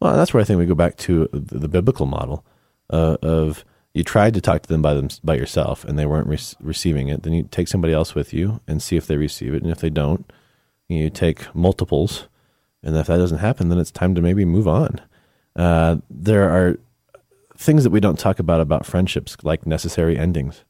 Well, 0.00 0.16
that's 0.16 0.32
where 0.32 0.40
I 0.40 0.44
think 0.44 0.58
we 0.58 0.66
go 0.66 0.74
back 0.74 0.96
to 0.98 1.28
the, 1.32 1.58
the 1.58 1.68
biblical 1.68 2.06
model 2.06 2.44
uh, 2.90 3.16
of 3.22 3.64
you 3.98 4.04
tried 4.04 4.32
to 4.32 4.40
talk 4.40 4.62
to 4.62 4.68
them 4.68 4.80
by 4.80 4.94
them 4.94 5.08
by 5.24 5.34
yourself 5.34 5.84
and 5.84 5.98
they 5.98 6.06
weren't 6.06 6.28
re- 6.28 6.38
receiving 6.60 7.08
it. 7.08 7.24
Then 7.24 7.32
you 7.32 7.48
take 7.50 7.66
somebody 7.66 7.92
else 7.92 8.14
with 8.14 8.32
you 8.32 8.60
and 8.68 8.80
see 8.80 8.96
if 8.96 9.08
they 9.08 9.16
receive 9.16 9.54
it, 9.54 9.62
and 9.64 9.72
if 9.72 9.80
they 9.80 9.90
don't, 9.90 10.30
you 10.88 11.10
take 11.10 11.52
multiples. 11.52 12.28
And 12.80 12.96
if 12.96 13.08
that 13.08 13.16
doesn't 13.16 13.38
happen, 13.38 13.68
then 13.68 13.80
it's 13.80 13.90
time 13.90 14.14
to 14.14 14.22
maybe 14.22 14.44
move 14.44 14.68
on. 14.68 15.00
Uh, 15.56 15.96
there 16.08 16.48
are 16.48 16.78
things 17.56 17.82
that 17.82 17.90
we 17.90 17.98
don't 17.98 18.20
talk 18.20 18.38
about 18.38 18.60
about 18.60 18.86
friendships, 18.86 19.36
like 19.42 19.66
necessary 19.66 20.16
endings. 20.16 20.62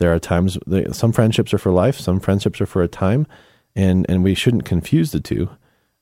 There 0.00 0.12
are 0.12 0.18
times 0.18 0.58
some 0.90 1.12
friendships 1.12 1.54
are 1.54 1.58
for 1.58 1.70
life, 1.70 2.00
some 2.00 2.18
friendships 2.18 2.60
are 2.60 2.66
for 2.66 2.82
a 2.82 2.88
time, 2.88 3.28
and 3.76 4.04
and 4.08 4.24
we 4.24 4.34
shouldn't 4.34 4.64
confuse 4.64 5.12
the 5.12 5.20
two, 5.20 5.50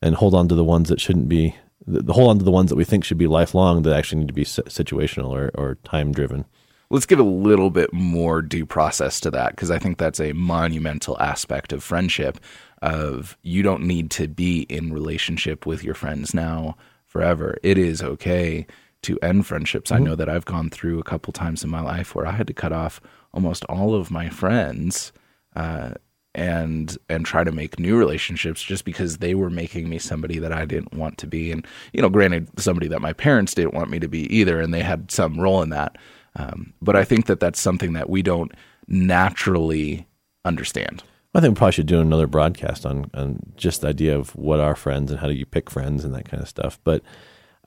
and 0.01 0.15
hold 0.15 0.33
on 0.33 0.47
to 0.47 0.55
the 0.55 0.63
ones 0.63 0.89
that 0.89 0.99
shouldn't 0.99 1.29
be. 1.29 1.55
The, 1.85 2.11
hold 2.11 2.31
on 2.31 2.39
to 2.39 2.43
the 2.43 2.51
ones 2.51 2.71
that 2.71 2.75
we 2.75 2.85
think 2.85 3.05
should 3.05 3.19
be 3.19 3.27
lifelong 3.27 3.83
that 3.83 3.95
actually 3.95 4.21
need 4.21 4.29
to 4.29 4.33
be 4.33 4.45
situational 4.45 5.29
or, 5.29 5.51
or 5.53 5.75
time 5.83 6.11
driven. 6.11 6.45
Let's 6.89 7.05
give 7.05 7.19
a 7.19 7.23
little 7.23 7.69
bit 7.69 7.91
more 7.93 8.41
due 8.41 8.65
process 8.65 9.19
to 9.21 9.31
that 9.31 9.51
because 9.51 9.71
I 9.71 9.79
think 9.79 9.97
that's 9.97 10.19
a 10.19 10.33
monumental 10.33 11.19
aspect 11.19 11.73
of 11.73 11.83
friendship 11.83 12.39
of 12.81 13.37
you 13.41 13.63
don't 13.63 13.83
need 13.83 14.11
to 14.11 14.27
be 14.27 14.61
in 14.63 14.93
relationship 14.93 15.65
with 15.65 15.83
your 15.83 15.95
friends 15.95 16.33
now 16.33 16.77
forever. 17.05 17.57
It 17.63 17.77
is 17.77 18.01
okay 18.01 18.67
to 19.03 19.19
end 19.21 19.47
friendships. 19.47 19.91
Mm-hmm. 19.91 20.03
I 20.03 20.05
know 20.05 20.15
that 20.15 20.29
I've 20.29 20.45
gone 20.45 20.69
through 20.69 20.99
a 20.99 21.03
couple 21.03 21.33
times 21.33 21.63
in 21.63 21.69
my 21.69 21.81
life 21.81 22.13
where 22.13 22.25
I 22.25 22.31
had 22.31 22.47
to 22.47 22.53
cut 22.53 22.73
off 22.73 23.01
almost 23.33 23.65
all 23.65 23.95
of 23.95 24.11
my 24.11 24.29
friends 24.29 25.11
uh, 25.55 25.91
and 26.33 26.97
and 27.09 27.25
try 27.25 27.43
to 27.43 27.51
make 27.51 27.79
new 27.79 27.97
relationships 27.97 28.61
just 28.61 28.83
because 28.83 29.17
they 29.17 29.33
were 29.35 29.49
making 29.49 29.89
me 29.89 29.97
somebody 29.97 30.37
that 30.39 30.51
I 30.51 30.65
didn't 30.65 30.93
want 30.93 31.17
to 31.19 31.27
be. 31.27 31.51
And 31.51 31.65
you 31.93 32.01
know, 32.01 32.09
granted, 32.09 32.49
somebody 32.59 32.87
that 32.89 33.01
my 33.01 33.13
parents 33.13 33.53
didn't 33.53 33.73
want 33.73 33.89
me 33.89 33.99
to 33.99 34.07
be 34.07 34.31
either, 34.35 34.59
and 34.59 34.73
they 34.73 34.81
had 34.81 35.11
some 35.11 35.39
role 35.39 35.61
in 35.61 35.69
that. 35.69 35.97
Um, 36.35 36.73
but 36.81 36.95
I 36.95 37.03
think 37.03 37.27
that 37.27 37.39
that's 37.39 37.59
something 37.59 37.93
that 37.93 38.09
we 38.09 38.21
don't 38.21 38.51
naturally 38.87 40.07
understand. 40.43 41.03
I 41.33 41.41
think 41.41 41.55
we 41.55 41.57
probably 41.57 41.73
should 41.73 41.87
do 41.87 41.99
another 41.99 42.27
broadcast 42.27 42.85
on 42.85 43.11
on 43.13 43.39
just 43.57 43.81
the 43.81 43.89
idea 43.89 44.17
of 44.17 44.33
what 44.35 44.61
are 44.61 44.75
friends 44.75 45.11
and 45.11 45.19
how 45.19 45.27
do 45.27 45.33
you 45.33 45.45
pick 45.45 45.69
friends 45.69 46.05
and 46.05 46.15
that 46.15 46.29
kind 46.29 46.41
of 46.41 46.47
stuff. 46.47 46.79
But 46.83 47.01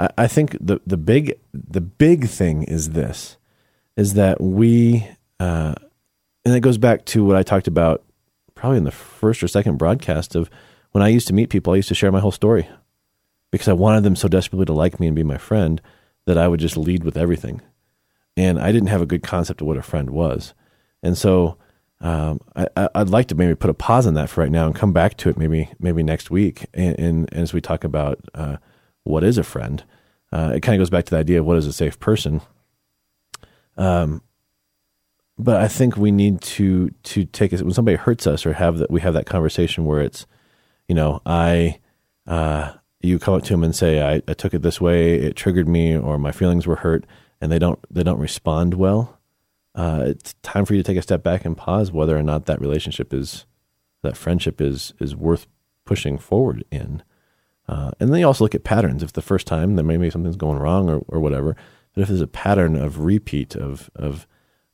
I, 0.00 0.08
I 0.18 0.26
think 0.26 0.56
the 0.58 0.80
the 0.86 0.96
big 0.96 1.38
the 1.52 1.82
big 1.82 2.28
thing 2.28 2.62
is 2.62 2.90
this 2.90 3.36
is 3.96 4.14
that 4.14 4.40
we 4.40 5.06
uh, 5.38 5.74
and 6.46 6.54
it 6.54 6.60
goes 6.60 6.78
back 6.78 7.04
to 7.06 7.24
what 7.24 7.36
I 7.36 7.42
talked 7.42 7.66
about 7.66 8.04
probably 8.54 8.78
in 8.78 8.84
the 8.84 8.90
first 8.90 9.42
or 9.42 9.48
second 9.48 9.76
broadcast 9.76 10.34
of 10.34 10.50
when 10.92 11.02
I 11.02 11.08
used 11.08 11.28
to 11.28 11.34
meet 11.34 11.50
people, 11.50 11.72
I 11.72 11.76
used 11.76 11.88
to 11.88 11.94
share 11.94 12.10
my 12.10 12.20
whole 12.20 12.32
story 12.32 12.68
because 13.50 13.68
I 13.68 13.74
wanted 13.74 14.02
them 14.02 14.16
so 14.16 14.28
desperately 14.28 14.64
to 14.66 14.72
like 14.72 14.98
me 14.98 15.06
and 15.06 15.16
be 15.16 15.22
my 15.22 15.38
friend 15.38 15.80
that 16.26 16.38
I 16.38 16.48
would 16.48 16.60
just 16.60 16.76
lead 16.76 17.04
with 17.04 17.16
everything. 17.16 17.60
And 18.38 18.60
I 18.60 18.70
didn't 18.70 18.88
have 18.88 19.02
a 19.02 19.06
good 19.06 19.24
concept 19.24 19.60
of 19.60 19.66
what 19.66 19.76
a 19.76 19.82
friend 19.82 20.10
was. 20.10 20.54
And 21.02 21.18
so 21.18 21.58
um, 22.00 22.40
I, 22.54 22.88
would 22.94 23.10
like 23.10 23.26
to 23.28 23.34
maybe 23.34 23.56
put 23.56 23.70
a 23.70 23.74
pause 23.74 24.06
on 24.06 24.14
that 24.14 24.30
for 24.30 24.42
right 24.42 24.50
now 24.50 24.66
and 24.66 24.74
come 24.74 24.92
back 24.92 25.16
to 25.18 25.28
it 25.28 25.36
maybe 25.36 25.70
maybe 25.80 26.04
next 26.04 26.30
week. 26.30 26.66
And, 26.72 26.98
and 26.98 27.34
as 27.34 27.52
we 27.52 27.60
talk 27.60 27.82
about 27.82 28.20
uh, 28.34 28.58
what 29.02 29.24
is 29.24 29.38
a 29.38 29.42
friend, 29.42 29.82
uh, 30.30 30.52
it 30.54 30.60
kind 30.60 30.76
of 30.76 30.80
goes 30.80 30.90
back 30.90 31.06
to 31.06 31.10
the 31.10 31.18
idea 31.18 31.40
of 31.40 31.46
what 31.46 31.56
is 31.56 31.66
a 31.66 31.72
safe 31.72 31.98
person. 31.98 32.40
Um, 33.76 34.22
but 35.36 35.56
I 35.56 35.66
think 35.66 35.96
we 35.96 36.12
need 36.12 36.40
to 36.42 36.90
to 36.90 37.24
take 37.24 37.52
it 37.52 37.62
when 37.62 37.72
somebody 37.72 37.96
hurts 37.96 38.26
us 38.26 38.46
or 38.46 38.52
have 38.52 38.78
that 38.78 38.90
we 38.90 39.00
have 39.00 39.14
that 39.14 39.26
conversation 39.26 39.84
where 39.84 40.00
it's, 40.00 40.26
you 40.86 40.94
know, 40.94 41.20
I, 41.26 41.80
uh, 42.28 42.74
you 43.00 43.18
come 43.18 43.34
up 43.34 43.42
to 43.44 43.54
him 43.54 43.64
and 43.64 43.74
say, 43.74 44.02
I, 44.02 44.22
I 44.28 44.34
took 44.34 44.54
it 44.54 44.62
this 44.62 44.80
way, 44.80 45.14
it 45.14 45.34
triggered 45.34 45.68
me, 45.68 45.96
or 45.96 46.18
my 46.18 46.32
feelings 46.32 46.66
were 46.66 46.76
hurt, 46.76 47.04
and 47.40 47.50
they 47.52 47.58
don't 47.58 47.78
they 47.90 48.02
don't 48.02 48.18
respond 48.18 48.74
well. 48.74 49.18
Uh, 49.74 50.04
it's 50.06 50.34
time 50.42 50.64
for 50.64 50.74
you 50.74 50.82
to 50.82 50.86
take 50.86 50.96
a 50.98 51.02
step 51.02 51.22
back 51.22 51.44
and 51.44 51.56
pause 51.56 51.92
whether 51.92 52.16
or 52.16 52.22
not 52.22 52.46
that 52.46 52.60
relationship 52.60 53.14
is 53.14 53.46
that 54.02 54.16
friendship 54.16 54.60
is 54.60 54.92
is 55.00 55.14
worth 55.14 55.46
pushing 55.84 56.18
forward 56.18 56.64
in. 56.70 57.02
Uh, 57.68 57.90
and 58.00 58.12
then 58.12 58.20
you 58.20 58.26
also 58.26 58.44
look 58.44 58.54
at 58.54 58.64
patterns. 58.64 59.02
If 59.02 59.12
the 59.12 59.22
first 59.22 59.46
time, 59.46 59.76
then 59.76 59.86
maybe 59.86 60.08
something's 60.10 60.36
going 60.36 60.58
wrong 60.58 60.88
or, 60.88 61.02
or 61.08 61.20
whatever. 61.20 61.54
But 61.94 62.02
if 62.02 62.08
there's 62.08 62.20
a 62.20 62.26
pattern 62.26 62.76
of 62.76 63.00
repeat 63.00 63.54
of 63.54 63.90
of 63.94 64.26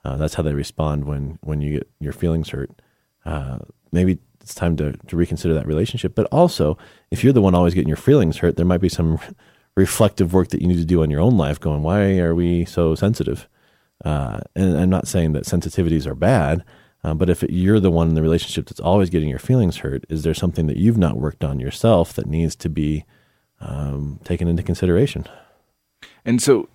uh, 0.04 0.16
that's 0.16 0.35
how 0.35 0.42
they 0.42 0.54
respond 0.54 1.04
when 1.04 1.38
when 1.42 1.61
you 1.61 1.78
get 1.78 1.90
your 2.00 2.12
feelings 2.12 2.50
hurt. 2.50 2.71
Uh, 3.25 3.59
maybe 3.90 4.18
it's 4.40 4.54
time 4.54 4.76
to 4.76 4.92
to 4.92 5.16
reconsider 5.16 5.54
that 5.54 5.66
relationship. 5.66 6.14
But 6.14 6.26
also, 6.26 6.76
if 7.11 7.25
you're 7.25 7.33
the 7.33 7.42
one 7.42 7.54
always 7.54 7.75
getting 7.75 7.88
your 7.88 7.97
feelings 7.97 8.38
hurt, 8.38 8.56
there 8.56 8.66
might 8.66 8.80
be 8.80 8.88
some 8.88 9.18
reflective 9.76 10.33
work 10.33 10.49
that 10.49 10.62
you 10.62 10.69
need 10.69 10.78
to 10.78 10.85
do 10.85 11.02
on 11.02 11.11
your 11.11 11.21
own 11.21 11.37
life. 11.37 11.61
Going, 11.61 11.83
why 11.83 12.19
are 12.19 12.35
we 12.35 12.64
so 12.64 12.95
sensitive? 12.95 13.49
Uh, 14.04 14.40
and 14.54 14.76
I'm 14.76 14.90
not 14.90 15.09
saying 15.09 15.33
that 15.33 15.45
sensitivities 15.45 16.07
are 16.07 16.14
bad, 16.14 16.64
uh, 17.02 17.14
but 17.14 17.31
if 17.31 17.43
it, 17.43 17.50
you're 17.50 17.81
the 17.81 17.90
one 17.90 18.09
in 18.09 18.14
the 18.14 18.23
relationship 18.23 18.66
that's 18.66 18.81
always 18.81 19.11
getting 19.11 19.28
your 19.28 19.38
feelings 19.38 19.78
hurt, 19.78 20.04
is 20.09 20.23
there 20.23 20.35
something 20.35 20.66
that 20.66 20.76
you've 20.76 20.99
not 20.99 21.16
worked 21.16 21.45
on 21.45 21.61
yourself 21.61 22.12
that 22.14 22.26
needs 22.26 22.54
to 22.57 22.69
be 22.69 23.04
um, 23.61 24.21
taken 24.25 24.49
into 24.49 24.62
consideration? 24.62 25.26
And 26.25 26.43
so, 26.43 26.69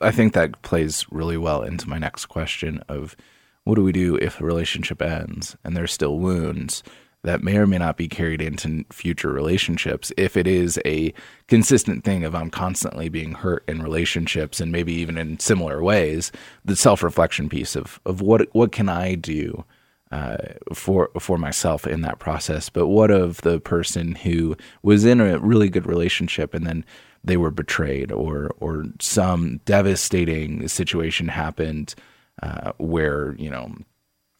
I 0.00 0.10
think 0.10 0.32
that 0.32 0.60
plays 0.62 1.06
really 1.10 1.36
well 1.36 1.62
into 1.62 1.88
my 1.88 1.98
next 1.98 2.26
question 2.26 2.82
of 2.88 3.16
what 3.64 3.76
do 3.76 3.84
we 3.84 3.92
do 3.92 4.16
if 4.16 4.40
a 4.40 4.44
relationship 4.44 5.00
ends 5.00 5.56
and 5.62 5.76
there's 5.76 5.92
still 5.92 6.18
wounds 6.18 6.82
that 7.24 7.42
may 7.42 7.56
or 7.56 7.66
may 7.66 7.78
not 7.78 7.96
be 7.96 8.08
carried 8.08 8.42
into 8.42 8.84
future 8.90 9.30
relationships. 9.32 10.12
If 10.16 10.36
it 10.36 10.46
is 10.46 10.80
a 10.84 11.14
consistent 11.46 12.04
thing 12.04 12.24
of 12.24 12.34
I'm 12.34 12.50
constantly 12.50 13.08
being 13.08 13.32
hurt 13.32 13.64
in 13.68 13.82
relationships 13.82 14.60
and 14.60 14.72
maybe 14.72 14.92
even 14.94 15.16
in 15.16 15.38
similar 15.38 15.82
ways 15.82 16.32
the 16.64 16.76
self-reflection 16.76 17.48
piece 17.48 17.76
of 17.76 18.00
of 18.04 18.20
what 18.20 18.48
what 18.52 18.72
can 18.72 18.88
I 18.88 19.14
do 19.14 19.64
uh, 20.10 20.36
for 20.74 21.10
for 21.18 21.38
myself 21.38 21.86
in 21.86 22.02
that 22.02 22.18
process? 22.18 22.68
But 22.68 22.88
what 22.88 23.10
of 23.10 23.40
the 23.42 23.60
person 23.60 24.16
who 24.16 24.56
was 24.82 25.04
in 25.04 25.20
a 25.20 25.38
really 25.38 25.70
good 25.70 25.86
relationship 25.86 26.54
and 26.54 26.66
then 26.66 26.84
they 27.24 27.36
were 27.36 27.52
betrayed 27.52 28.10
or 28.10 28.50
or 28.58 28.84
some 29.00 29.60
devastating 29.64 30.66
situation 30.66 31.28
happened 31.28 31.94
uh, 32.42 32.72
where 32.78 33.36
you 33.38 33.48
know 33.48 33.74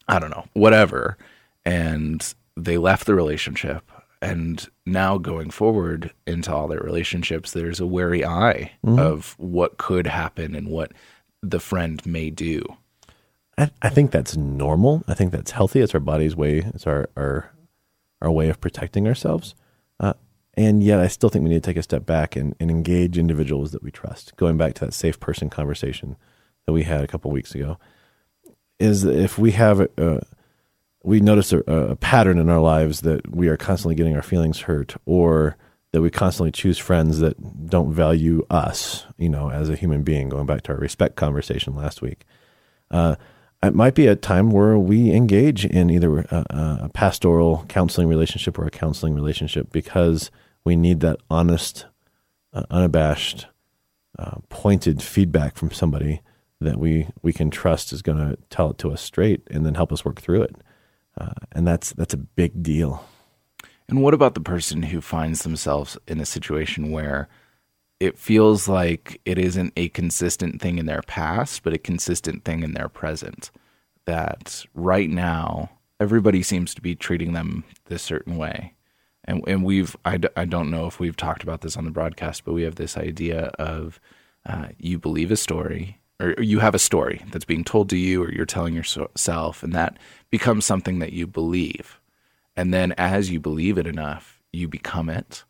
I 0.09 0.19
don't 0.19 0.31
know 0.31 0.45
whatever 0.53 1.17
and 1.65 2.33
they 2.55 2.77
left 2.77 3.05
the 3.05 3.15
relationship 3.15 3.91
and 4.21 4.67
now 4.85 5.17
going 5.17 5.49
forward 5.49 6.13
into 6.25 6.53
all 6.53 6.67
their 6.67 6.79
relationships 6.79 7.51
there's 7.51 7.79
a 7.79 7.87
wary 7.87 8.25
eye 8.25 8.71
mm-hmm. 8.85 8.99
of 8.99 9.35
what 9.37 9.77
could 9.77 10.07
happen 10.07 10.55
and 10.55 10.67
what 10.67 10.91
the 11.41 11.59
friend 11.59 12.05
may 12.05 12.29
do 12.29 12.63
I, 13.57 13.69
I, 13.81 13.89
think 13.89 14.11
that's 14.11 14.37
normal 14.37 15.03
i 15.07 15.13
think 15.13 15.31
that's 15.31 15.51
healthy 15.51 15.81
it's 15.81 15.93
our 15.93 15.99
body's 15.99 16.35
way 16.35 16.59
it's 16.59 16.87
our 16.87 17.09
our 17.17 17.51
our 18.21 18.31
way 18.31 18.49
of 18.49 18.61
protecting 18.61 19.07
ourselves 19.07 19.55
uh, 19.99 20.13
and 20.55 20.83
yet, 20.83 20.99
I 20.99 21.07
still 21.07 21.29
think 21.29 21.43
we 21.43 21.49
need 21.49 21.63
to 21.63 21.67
take 21.67 21.77
a 21.77 21.83
step 21.83 22.05
back 22.05 22.35
and, 22.35 22.55
and 22.59 22.69
engage 22.69 23.17
individuals 23.17 23.71
that 23.71 23.81
we 23.81 23.89
trust. 23.89 24.35
Going 24.35 24.57
back 24.57 24.75
to 24.75 24.85
that 24.85 24.93
safe 24.93 25.19
person 25.19 25.49
conversation 25.49 26.15
that 26.65 26.73
we 26.73 26.83
had 26.83 27.03
a 27.03 27.07
couple 27.07 27.31
weeks 27.31 27.55
ago, 27.55 27.77
is 28.79 29.03
if 29.03 29.39
we 29.39 29.51
have 29.51 29.79
a, 29.79 30.21
we 31.03 31.19
notice 31.19 31.51
a, 31.51 31.59
a, 31.59 31.95
pattern 31.97 32.39
in 32.39 32.49
our 32.49 32.61
lives 32.61 33.01
that 33.01 33.35
we 33.35 33.49
are 33.49 33.57
constantly 33.57 33.95
getting 33.95 34.15
our 34.15 34.21
feelings 34.21 34.61
hurt, 34.61 34.95
or 35.05 35.57
that 35.91 36.01
we 36.01 36.09
constantly 36.09 36.51
choose 36.51 36.77
friends 36.77 37.19
that 37.19 37.69
don't 37.69 37.93
value 37.93 38.45
us, 38.49 39.05
you 39.17 39.29
know, 39.29 39.51
as 39.51 39.69
a 39.69 39.75
human 39.75 40.01
being. 40.01 40.29
Going 40.29 40.45
back 40.45 40.63
to 40.63 40.71
our 40.71 40.79
respect 40.79 41.15
conversation 41.15 41.75
last 41.75 42.01
week, 42.01 42.25
uh, 42.89 43.15
it 43.61 43.75
might 43.75 43.95
be 43.95 44.07
a 44.07 44.15
time 44.15 44.49
where 44.49 44.77
we 44.77 45.11
engage 45.11 45.65
in 45.65 45.89
either 45.89 46.19
a, 46.19 46.45
a 46.83 46.89
pastoral 46.93 47.65
counseling 47.69 48.07
relationship 48.07 48.57
or 48.57 48.65
a 48.65 48.71
counseling 48.71 49.13
relationship 49.13 49.71
because 49.71 50.31
we 50.63 50.75
need 50.75 51.01
that 51.01 51.19
honest, 51.29 51.85
uh, 52.53 52.63
unabashed, 52.71 53.47
uh, 54.17 54.37
pointed 54.49 55.01
feedback 55.01 55.55
from 55.55 55.71
somebody 55.71 56.21
that 56.61 56.77
we 56.77 57.07
we 57.21 57.33
can 57.33 57.49
trust 57.49 57.91
is 57.91 58.01
going 58.01 58.17
to 58.17 58.37
tell 58.49 58.71
it 58.71 58.77
to 58.77 58.91
us 58.91 59.01
straight 59.01 59.41
and 59.51 59.65
then 59.65 59.75
help 59.75 59.91
us 59.91 60.05
work 60.05 60.21
through 60.21 60.41
it. 60.41 60.55
Uh, 61.19 61.33
and 61.51 61.67
that's 61.67 61.93
that's 61.93 62.13
a 62.13 62.17
big 62.17 62.63
deal. 62.63 63.05
And 63.87 64.01
what 64.01 64.13
about 64.13 64.33
the 64.33 64.41
person 64.41 64.83
who 64.83 65.01
finds 65.01 65.43
themselves 65.43 65.97
in 66.07 66.19
a 66.19 66.25
situation 66.25 66.91
where 66.91 67.27
it 67.99 68.17
feels 68.17 68.67
like 68.67 69.21
it 69.25 69.37
isn't 69.37 69.73
a 69.77 69.89
consistent 69.89 70.61
thing 70.61 70.77
in 70.77 70.85
their 70.85 71.01
past, 71.03 71.63
but 71.63 71.73
a 71.73 71.77
consistent 71.77 72.43
thing 72.43 72.63
in 72.63 72.73
their 72.73 72.89
present? 72.89 73.51
That 74.05 74.65
right 74.73 75.09
now 75.09 75.69
everybody 75.99 76.43
seems 76.43 76.73
to 76.75 76.81
be 76.81 76.95
treating 76.95 77.33
them 77.33 77.63
this 77.85 78.01
certain 78.01 78.37
way 78.37 78.73
and 79.25 79.43
and 79.47 79.63
we've 79.63 79.95
I 80.05 80.17
d- 80.17 80.29
I 80.35 80.45
don't 80.45 80.69
know 80.69 80.85
if 80.85 80.99
we've 80.99 81.17
talked 81.17 81.43
about 81.43 81.61
this 81.61 81.77
on 81.77 81.85
the 81.85 81.91
broadcast, 81.91 82.43
but 82.45 82.53
we 82.53 82.63
have 82.63 82.75
this 82.75 82.97
idea 82.97 83.45
of 83.59 83.99
uh, 84.45 84.67
you 84.77 84.99
believe 84.99 85.31
a 85.31 85.37
story 85.37 85.99
or 86.19 86.35
you 86.41 86.59
have 86.59 86.75
a 86.75 86.79
story 86.79 87.23
that's 87.31 87.45
being 87.45 87.63
told 87.63 87.89
to 87.89 87.97
you 87.97 88.23
or 88.23 88.31
you're 88.31 88.45
telling 88.45 88.73
yourself, 88.73 89.63
and 89.63 89.73
that 89.73 89.97
becomes 90.29 90.65
something 90.65 90.99
that 90.99 91.13
you 91.13 91.27
believe, 91.27 91.99
and 92.55 92.73
then 92.73 92.93
as 92.97 93.31
you 93.31 93.39
believe 93.39 93.77
it 93.77 93.87
enough, 93.87 94.41
you 94.51 94.67
become 94.67 95.09
it, 95.09 95.43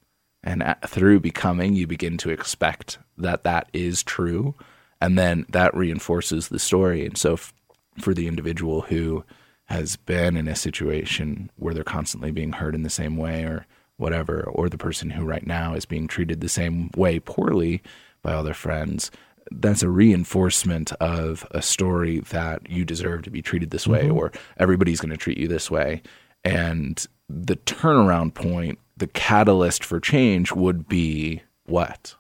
and 0.43 0.63
at, 0.63 0.89
through 0.89 1.19
becoming, 1.19 1.75
you 1.75 1.87
begin 1.87 2.17
to 2.17 2.29
expect 2.29 2.97
that 3.17 3.43
that 3.43 3.69
is 3.73 4.03
true, 4.03 4.55
and 4.99 5.17
then 5.17 5.45
that 5.49 5.75
reinforces 5.75 6.47
the 6.47 6.59
story, 6.59 7.05
and 7.05 7.17
so 7.17 7.33
f- 7.33 7.53
for 7.99 8.13
the 8.13 8.27
individual 8.27 8.81
who 8.81 9.23
has 9.65 9.95
been 9.95 10.35
in 10.35 10.47
a 10.47 10.55
situation 10.55 11.49
where 11.55 11.73
they're 11.73 11.83
constantly 11.83 12.31
being 12.31 12.53
hurt 12.53 12.75
in 12.75 12.83
the 12.83 12.89
same 12.89 13.17
way 13.17 13.43
or 13.43 13.65
whatever, 13.97 14.43
or 14.43 14.69
the 14.69 14.77
person 14.77 15.11
who 15.11 15.23
right 15.23 15.45
now 15.45 15.73
is 15.73 15.85
being 15.85 16.07
treated 16.07 16.41
the 16.41 16.49
same 16.49 16.89
way 16.95 17.19
poorly 17.19 17.81
by 18.21 18.33
all 18.33 18.43
their 18.43 18.53
friends, 18.53 19.11
that's 19.51 19.83
a 19.83 19.89
reinforcement 19.89 20.91
of 20.93 21.45
a 21.51 21.61
story 21.61 22.19
that 22.19 22.69
you 22.69 22.85
deserve 22.85 23.23
to 23.23 23.29
be 23.29 23.41
treated 23.41 23.71
this 23.71 23.87
way 23.87 24.03
mm-hmm. 24.03 24.17
or 24.17 24.31
everybody's 24.57 25.01
going 25.01 25.11
to 25.11 25.17
treat 25.17 25.37
you 25.37 25.47
this 25.47 25.69
way. 25.69 26.01
And 26.43 27.05
the 27.29 27.55
turnaround 27.55 28.33
point, 28.33 28.79
the 28.97 29.07
catalyst 29.07 29.83
for 29.83 29.99
change 29.99 30.51
would 30.51 30.87
be 30.87 31.41
what? 31.65 32.15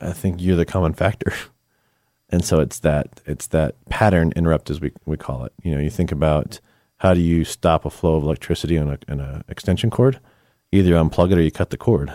I 0.00 0.12
think 0.12 0.40
you're 0.40 0.56
the 0.56 0.64
common 0.64 0.94
factor. 0.94 1.32
and 2.30 2.44
so 2.44 2.60
it's 2.60 2.80
that 2.80 3.20
it's 3.26 3.48
that 3.48 3.74
pattern 3.88 4.32
interrupt 4.36 4.70
as 4.70 4.80
we 4.80 4.92
we 5.06 5.16
call 5.16 5.44
it. 5.44 5.52
You 5.62 5.74
know, 5.74 5.80
you 5.80 5.90
think 5.90 6.12
about 6.12 6.60
how 6.98 7.14
do 7.14 7.20
you 7.20 7.44
stop 7.44 7.84
a 7.84 7.90
flow 7.90 8.16
of 8.16 8.24
electricity 8.24 8.78
on 8.78 8.88
a, 8.88 9.12
on 9.12 9.20
a 9.20 9.44
extension 9.48 9.90
cord? 9.90 10.20
Either 10.70 10.88
you 10.88 10.94
unplug 10.94 11.32
it 11.32 11.38
or 11.38 11.42
you 11.42 11.50
cut 11.50 11.70
the 11.70 11.76
cord, 11.76 12.12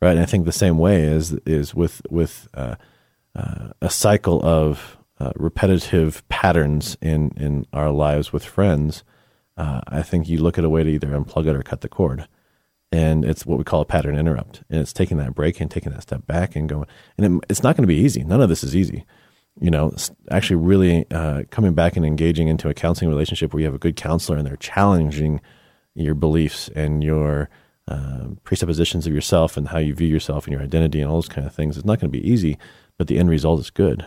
right? 0.00 0.12
And 0.12 0.20
I 0.20 0.26
think 0.26 0.44
the 0.44 0.52
same 0.52 0.78
way 0.78 1.02
is 1.02 1.32
is 1.44 1.74
with 1.74 2.02
with 2.10 2.48
uh, 2.54 2.76
uh, 3.34 3.68
a 3.80 3.90
cycle 3.90 4.44
of 4.44 4.96
uh, 5.18 5.32
repetitive 5.36 6.26
patterns 6.28 6.96
in 7.00 7.32
in 7.36 7.66
our 7.72 7.90
lives 7.90 8.32
with 8.32 8.44
friends. 8.44 9.04
Uh, 9.56 9.80
I 9.86 10.02
think 10.02 10.28
you 10.28 10.38
look 10.38 10.58
at 10.58 10.64
a 10.64 10.70
way 10.70 10.82
to 10.82 10.90
either 10.90 11.08
unplug 11.08 11.46
it 11.46 11.56
or 11.56 11.62
cut 11.62 11.80
the 11.80 11.88
cord 11.88 12.28
and 12.92 13.24
it's 13.24 13.44
what 13.44 13.58
we 13.58 13.64
call 13.64 13.80
a 13.80 13.84
pattern 13.84 14.16
interrupt 14.16 14.62
and 14.70 14.80
it's 14.80 14.92
taking 14.92 15.16
that 15.16 15.34
break 15.34 15.60
and 15.60 15.70
taking 15.70 15.92
that 15.92 16.02
step 16.02 16.26
back 16.26 16.54
and 16.54 16.68
going 16.68 16.86
and 17.18 17.26
it, 17.26 17.44
it's 17.48 17.62
not 17.62 17.76
going 17.76 17.82
to 17.82 17.88
be 17.88 17.96
easy 18.00 18.22
none 18.22 18.40
of 18.40 18.48
this 18.48 18.62
is 18.62 18.76
easy 18.76 19.04
you 19.60 19.70
know 19.70 19.92
actually 20.30 20.56
really 20.56 21.04
uh, 21.10 21.42
coming 21.50 21.74
back 21.74 21.96
and 21.96 22.06
engaging 22.06 22.48
into 22.48 22.68
a 22.68 22.74
counseling 22.74 23.10
relationship 23.10 23.52
where 23.52 23.60
you 23.60 23.66
have 23.66 23.74
a 23.74 23.78
good 23.78 23.96
counselor 23.96 24.38
and 24.38 24.46
they're 24.46 24.56
challenging 24.56 25.40
your 25.94 26.14
beliefs 26.14 26.68
and 26.74 27.02
your 27.02 27.48
uh, 27.88 28.28
presuppositions 28.44 29.06
of 29.06 29.12
yourself 29.12 29.56
and 29.56 29.68
how 29.68 29.78
you 29.78 29.94
view 29.94 30.08
yourself 30.08 30.46
and 30.46 30.52
your 30.52 30.62
identity 30.62 31.00
and 31.00 31.10
all 31.10 31.16
those 31.16 31.28
kind 31.28 31.46
of 31.46 31.54
things 31.54 31.76
it's 31.76 31.86
not 31.86 32.00
going 32.00 32.10
to 32.10 32.18
be 32.18 32.28
easy 32.28 32.58
but 32.98 33.06
the 33.06 33.18
end 33.18 33.30
result 33.30 33.60
is 33.60 33.70
good 33.70 34.04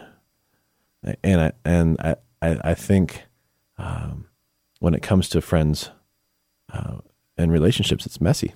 and 1.24 1.42
i 1.42 1.52
and 1.64 1.98
i 2.02 2.16
i, 2.42 2.60
I 2.64 2.74
think 2.74 3.24
um, 3.78 4.28
when 4.80 4.94
it 4.94 5.02
comes 5.02 5.30
to 5.30 5.42
friends 5.42 5.92
uh, 6.74 6.98
and 7.38 7.52
relationships 7.52 8.06
it's 8.06 8.20
messy 8.20 8.54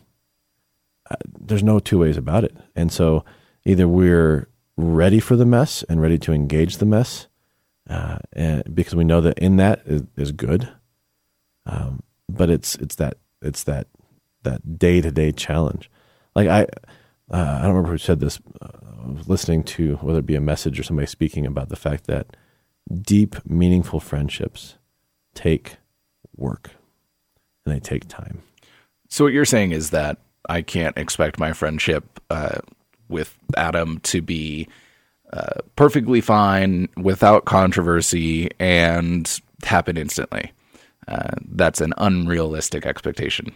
there's 1.39 1.63
no 1.63 1.79
two 1.79 1.99
ways 1.99 2.17
about 2.17 2.43
it. 2.43 2.55
And 2.75 2.91
so 2.91 3.23
either 3.65 3.87
we're 3.87 4.47
ready 4.77 5.19
for 5.19 5.35
the 5.35 5.45
mess 5.45 5.83
and 5.83 6.01
ready 6.01 6.17
to 6.19 6.33
engage 6.33 6.77
the 6.77 6.85
mess, 6.85 7.27
uh, 7.89 8.19
and 8.31 8.63
because 8.73 8.95
we 8.95 9.03
know 9.03 9.21
that 9.21 9.37
in 9.39 9.57
that 9.57 9.81
is, 9.85 10.03
is 10.15 10.31
good. 10.31 10.71
Um, 11.65 12.03
but 12.29 12.49
it's 12.49 12.75
it's 12.75 12.95
that 12.95 13.17
it's 13.41 13.63
that 13.63 13.87
that 14.43 14.77
day 14.77 15.01
to 15.01 15.11
day 15.11 15.31
challenge. 15.31 15.89
Like 16.35 16.47
I, 16.47 16.63
uh, 17.31 17.57
I 17.59 17.61
don't 17.61 17.69
remember 17.69 17.91
who 17.91 17.97
said 17.97 18.19
this. 18.19 18.39
Uh, 18.61 18.69
listening 19.27 19.63
to 19.63 19.95
whether 19.97 20.19
it 20.19 20.25
be 20.25 20.35
a 20.35 20.41
message 20.41 20.79
or 20.79 20.83
somebody 20.83 21.07
speaking 21.07 21.45
about 21.45 21.69
the 21.69 21.75
fact 21.75 22.07
that 22.07 22.35
deep, 23.01 23.35
meaningful 23.45 23.99
friendships 23.99 24.75
take 25.33 25.77
work 26.35 26.71
and 27.65 27.75
they 27.75 27.79
take 27.79 28.07
time. 28.07 28.41
So 29.09 29.25
what 29.25 29.33
you're 29.33 29.45
saying 29.45 29.71
is 29.71 29.91
that 29.91 30.17
I 30.49 30.61
can't 30.61 30.97
expect 30.97 31.39
my 31.39 31.53
friendship 31.53 32.19
uh, 32.29 32.59
with 33.09 33.37
Adam 33.55 33.99
to 34.01 34.21
be 34.21 34.67
uh, 35.31 35.61
perfectly 35.75 36.21
fine 36.21 36.89
without 36.97 37.45
controversy 37.45 38.49
and 38.59 39.39
happen 39.63 39.97
instantly. 39.97 40.51
Uh, 41.07 41.31
that's 41.51 41.81
an 41.81 41.93
unrealistic 41.97 42.85
expectation. 42.85 43.53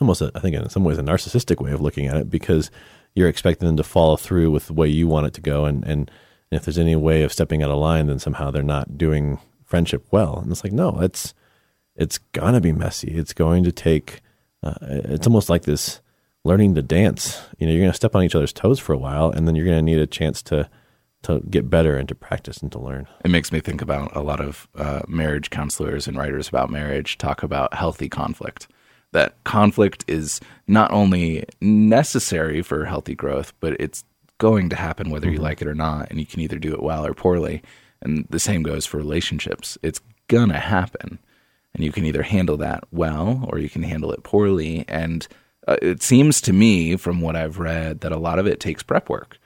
It's 0.00 0.02
almost, 0.02 0.22
a, 0.22 0.32
I 0.34 0.40
think, 0.40 0.56
in 0.56 0.66
some 0.70 0.82
ways, 0.82 0.96
a 0.96 1.02
narcissistic 1.02 1.62
way 1.62 1.72
of 1.72 1.82
looking 1.82 2.06
at 2.06 2.16
it 2.16 2.30
because 2.30 2.70
you're 3.14 3.28
expecting 3.28 3.66
them 3.66 3.76
to 3.76 3.82
follow 3.82 4.16
through 4.16 4.50
with 4.50 4.66
the 4.66 4.72
way 4.72 4.88
you 4.88 5.06
want 5.06 5.26
it 5.26 5.34
to 5.34 5.42
go, 5.42 5.66
and 5.66 5.84
and 5.84 6.10
if 6.50 6.64
there's 6.64 6.78
any 6.78 6.96
way 6.96 7.22
of 7.22 7.32
stepping 7.34 7.62
out 7.62 7.70
of 7.70 7.78
line, 7.78 8.06
then 8.06 8.18
somehow 8.18 8.50
they're 8.50 8.62
not 8.62 8.96
doing 8.96 9.38
friendship 9.62 10.06
well. 10.10 10.38
And 10.38 10.50
it's 10.50 10.64
like, 10.64 10.72
no, 10.72 11.00
it's 11.02 11.34
it's 11.96 12.16
gonna 12.32 12.62
be 12.62 12.72
messy. 12.72 13.08
It's 13.08 13.34
going 13.34 13.62
to 13.64 13.72
take. 13.72 14.22
Uh, 14.62 14.74
it's 14.80 15.26
almost 15.26 15.50
like 15.50 15.62
this 15.64 16.00
learning 16.44 16.74
to 16.76 16.82
dance. 16.82 17.38
You 17.58 17.66
know, 17.66 17.72
you're 17.74 17.82
going 17.82 17.92
to 17.92 17.96
step 17.96 18.14
on 18.14 18.24
each 18.24 18.34
other's 18.34 18.54
toes 18.54 18.78
for 18.78 18.94
a 18.94 18.98
while, 18.98 19.30
and 19.30 19.46
then 19.46 19.54
you're 19.54 19.66
going 19.66 19.78
to 19.78 19.82
need 19.82 19.98
a 19.98 20.06
chance 20.06 20.42
to 20.44 20.68
to 21.22 21.40
get 21.50 21.68
better 21.68 21.96
and 21.96 22.08
to 22.08 22.14
practice 22.14 22.58
and 22.58 22.72
to 22.72 22.78
learn. 22.78 23.06
It 23.22 23.30
makes 23.30 23.52
me 23.52 23.60
think 23.60 23.82
about 23.82 24.16
a 24.16 24.22
lot 24.22 24.40
of 24.40 24.66
uh, 24.74 25.02
marriage 25.06 25.50
counselors 25.50 26.08
and 26.08 26.16
writers 26.16 26.48
about 26.48 26.70
marriage 26.70 27.18
talk 27.18 27.42
about 27.42 27.74
healthy 27.74 28.08
conflict. 28.08 28.68
That 29.12 29.42
conflict 29.44 30.04
is 30.06 30.40
not 30.66 30.92
only 30.92 31.44
necessary 31.60 32.62
for 32.62 32.84
healthy 32.84 33.14
growth, 33.14 33.52
but 33.60 33.76
it's 33.80 34.04
going 34.38 34.68
to 34.70 34.76
happen 34.76 35.10
whether 35.10 35.26
mm-hmm. 35.26 35.34
you 35.34 35.40
like 35.40 35.60
it 35.60 35.68
or 35.68 35.74
not, 35.74 36.10
and 36.10 36.18
you 36.18 36.26
can 36.26 36.40
either 36.40 36.58
do 36.58 36.72
it 36.72 36.82
well 36.82 37.06
or 37.06 37.14
poorly. 37.14 37.62
And 38.02 38.26
the 38.30 38.38
same 38.38 38.62
goes 38.62 38.86
for 38.86 38.96
relationships. 38.96 39.76
It's 39.82 40.00
gonna 40.28 40.58
happen, 40.58 41.18
and 41.74 41.84
you 41.84 41.92
can 41.92 42.06
either 42.06 42.22
handle 42.22 42.56
that 42.58 42.84
well 42.90 43.46
or 43.50 43.58
you 43.58 43.68
can 43.68 43.82
handle 43.82 44.12
it 44.12 44.22
poorly. 44.22 44.84
And 44.88 45.26
uh, 45.68 45.76
it 45.82 46.02
seems 46.02 46.40
to 46.42 46.52
me 46.52 46.96
from 46.96 47.20
what 47.20 47.36
I've 47.36 47.58
read 47.58 48.00
that 48.00 48.12
a 48.12 48.18
lot 48.18 48.38
of 48.38 48.46
it 48.46 48.60
takes 48.60 48.82
prep 48.82 49.08
work 49.08 49.38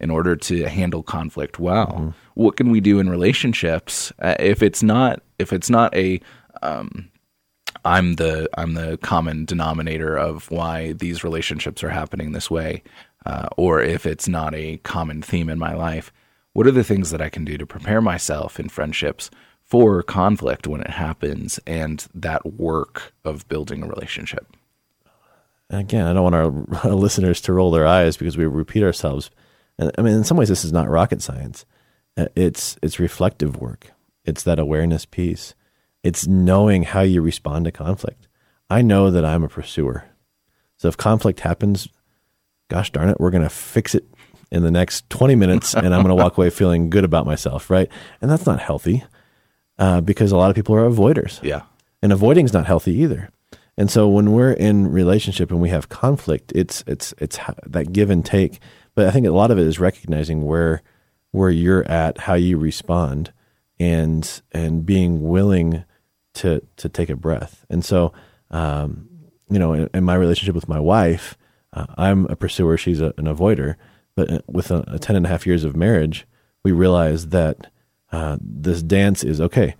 in 0.00 0.10
order 0.10 0.36
to 0.36 0.68
handle 0.68 1.02
conflict 1.02 1.58
well. 1.58 1.86
Mm-hmm. 1.86 2.10
What 2.34 2.56
can 2.56 2.70
we 2.70 2.80
do 2.80 3.00
in 3.00 3.10
relationships 3.10 4.12
uh, 4.20 4.36
if 4.38 4.62
it's 4.62 4.82
not 4.82 5.22
if 5.38 5.52
it's 5.52 5.68
not 5.68 5.94
a 5.94 6.20
um, 6.62 7.10
I'm 7.88 8.16
the 8.16 8.48
I'm 8.54 8.74
the 8.74 8.98
common 8.98 9.46
denominator 9.46 10.16
of 10.16 10.50
why 10.50 10.92
these 10.92 11.24
relationships 11.24 11.82
are 11.82 11.88
happening 11.88 12.32
this 12.32 12.50
way, 12.50 12.82
uh, 13.24 13.48
or 13.56 13.80
if 13.80 14.04
it's 14.04 14.28
not 14.28 14.54
a 14.54 14.76
common 14.78 15.22
theme 15.22 15.48
in 15.48 15.58
my 15.58 15.74
life. 15.74 16.12
What 16.52 16.66
are 16.66 16.72
the 16.72 16.84
things 16.84 17.10
that 17.10 17.22
I 17.22 17.30
can 17.30 17.44
do 17.44 17.56
to 17.56 17.66
prepare 17.66 18.00
myself 18.00 18.60
in 18.60 18.68
friendships 18.68 19.30
for 19.62 20.02
conflict 20.02 20.66
when 20.66 20.80
it 20.80 20.90
happens 20.90 21.60
and 21.66 22.06
that 22.14 22.44
work 22.54 23.14
of 23.24 23.48
building 23.48 23.82
a 23.82 23.86
relationship? 23.86 24.46
again, 25.70 26.06
I 26.06 26.12
don't 26.12 26.22
want 26.22 26.34
our, 26.84 26.94
listeners 26.94 27.40
to 27.42 27.52
roll 27.52 27.70
their 27.70 27.86
eyes 27.86 28.16
because 28.16 28.36
we 28.36 28.46
repeat 28.46 28.82
ourselves. 28.82 29.30
I 29.78 30.02
mean, 30.02 30.14
in 30.14 30.24
some 30.24 30.36
ways, 30.36 30.48
this 30.48 30.64
is 30.64 30.72
not 30.72 30.88
rocket 30.88 31.22
science. 31.22 31.64
Uh, 32.16 32.26
it's 32.34 32.76
it's 32.82 32.98
reflective 32.98 33.60
work. 33.60 33.92
It's 34.24 34.42
that 34.42 34.58
awareness 34.58 35.04
piece. 35.04 35.54
It's 36.02 36.26
knowing 36.26 36.84
how 36.84 37.00
you 37.00 37.22
respond 37.22 37.64
to 37.64 37.72
conflict. 37.72 38.28
I 38.70 38.82
know 38.82 39.10
that 39.10 39.24
I'm 39.24 39.42
a 39.42 39.48
pursuer. 39.48 40.04
So 40.76 40.88
if 40.88 40.96
conflict 40.96 41.40
happens, 41.40 41.88
gosh 42.68 42.92
darn 42.92 43.08
it, 43.08 43.20
we're 43.20 43.30
going 43.30 43.42
to 43.42 43.48
fix 43.48 43.94
it 43.94 44.04
in 44.50 44.62
the 44.62 44.70
next 44.70 45.08
20 45.10 45.34
minutes 45.34 45.74
and 45.74 45.86
I'm 45.86 46.02
going 46.02 46.16
to 46.16 46.22
walk 46.22 46.38
away 46.38 46.50
feeling 46.50 46.90
good 46.90 47.04
about 47.04 47.26
myself, 47.26 47.70
right? 47.70 47.90
And 48.20 48.30
that's 48.30 48.46
not 48.46 48.60
healthy 48.60 49.04
uh, 49.78 50.00
because 50.00 50.32
a 50.32 50.36
lot 50.36 50.50
of 50.50 50.56
people 50.56 50.74
are 50.74 50.88
avoiders. 50.88 51.42
Yeah. 51.42 51.62
And 52.02 52.12
avoiding 52.12 52.44
is 52.44 52.52
not 52.52 52.66
healthy 52.66 52.94
either. 52.94 53.30
And 53.76 53.90
so 53.90 54.08
when 54.08 54.32
we're 54.32 54.52
in 54.52 54.90
relationship 54.90 55.50
and 55.50 55.60
we 55.60 55.68
have 55.68 55.88
conflict, 55.88 56.52
it's 56.52 56.82
it's 56.88 57.14
it's 57.18 57.38
that 57.64 57.92
give 57.92 58.10
and 58.10 58.24
take. 58.24 58.58
But 58.96 59.06
I 59.06 59.12
think 59.12 59.24
a 59.24 59.30
lot 59.30 59.52
of 59.52 59.58
it 59.58 59.66
is 59.66 59.78
recognizing 59.78 60.44
where 60.44 60.82
where 61.30 61.50
you're 61.50 61.86
at, 61.88 62.18
how 62.18 62.34
you 62.34 62.58
respond, 62.58 63.32
and 63.78 64.42
and 64.50 64.84
being 64.84 65.22
willing 65.22 65.84
to 66.38 66.62
to 66.76 66.88
take 66.88 67.08
a 67.10 67.16
breath. 67.16 67.64
And 67.70 67.84
so, 67.84 68.12
um, 68.50 69.08
you 69.50 69.58
know, 69.58 69.72
in, 69.72 69.88
in, 69.94 70.04
my 70.04 70.14
relationship 70.14 70.54
with 70.54 70.68
my 70.68 70.80
wife, 70.80 71.36
uh, 71.72 71.86
I'm 71.96 72.26
a 72.26 72.36
pursuer; 72.36 72.76
she's 72.76 73.00
a, 73.00 73.12
an 73.18 73.24
avoider. 73.24 73.76
But 74.14 74.30
uh, 74.32 74.40
with 74.46 74.70
a, 74.70 74.84
a, 74.88 74.98
ten 74.98 75.16
and 75.16 75.26
a 75.26 75.28
half 75.28 75.46
years 75.46 75.64
of 75.64 75.76
marriage, 75.76 76.26
we 76.64 76.72
realized 76.72 77.30
that 77.30 77.70
uh, 78.12 78.38
this 78.40 78.82
dance 78.82 79.22
is 79.22 79.40
okay 79.40 79.74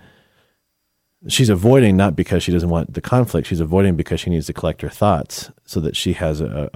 she's 1.27 1.49
avoiding 1.49 1.97
not 1.97 2.14
because 2.14 2.42
she 2.42 2.53
doesn't 2.53 2.68
want 2.68 2.94
the 2.94 3.01
conflict. 3.01 3.49
She's 3.49 3.61
avoiding 3.61 3.97
because 3.97 4.21
she 4.21 4.31
needs 4.31 4.47
to 4.47 4.53
collect 4.53 4.83
her 4.83 4.88
thoughts 4.88 5.51
so 5.64 5.81
that 5.81 5.97
she 5.97 6.12
has 6.12 6.40
a, 6.40 6.71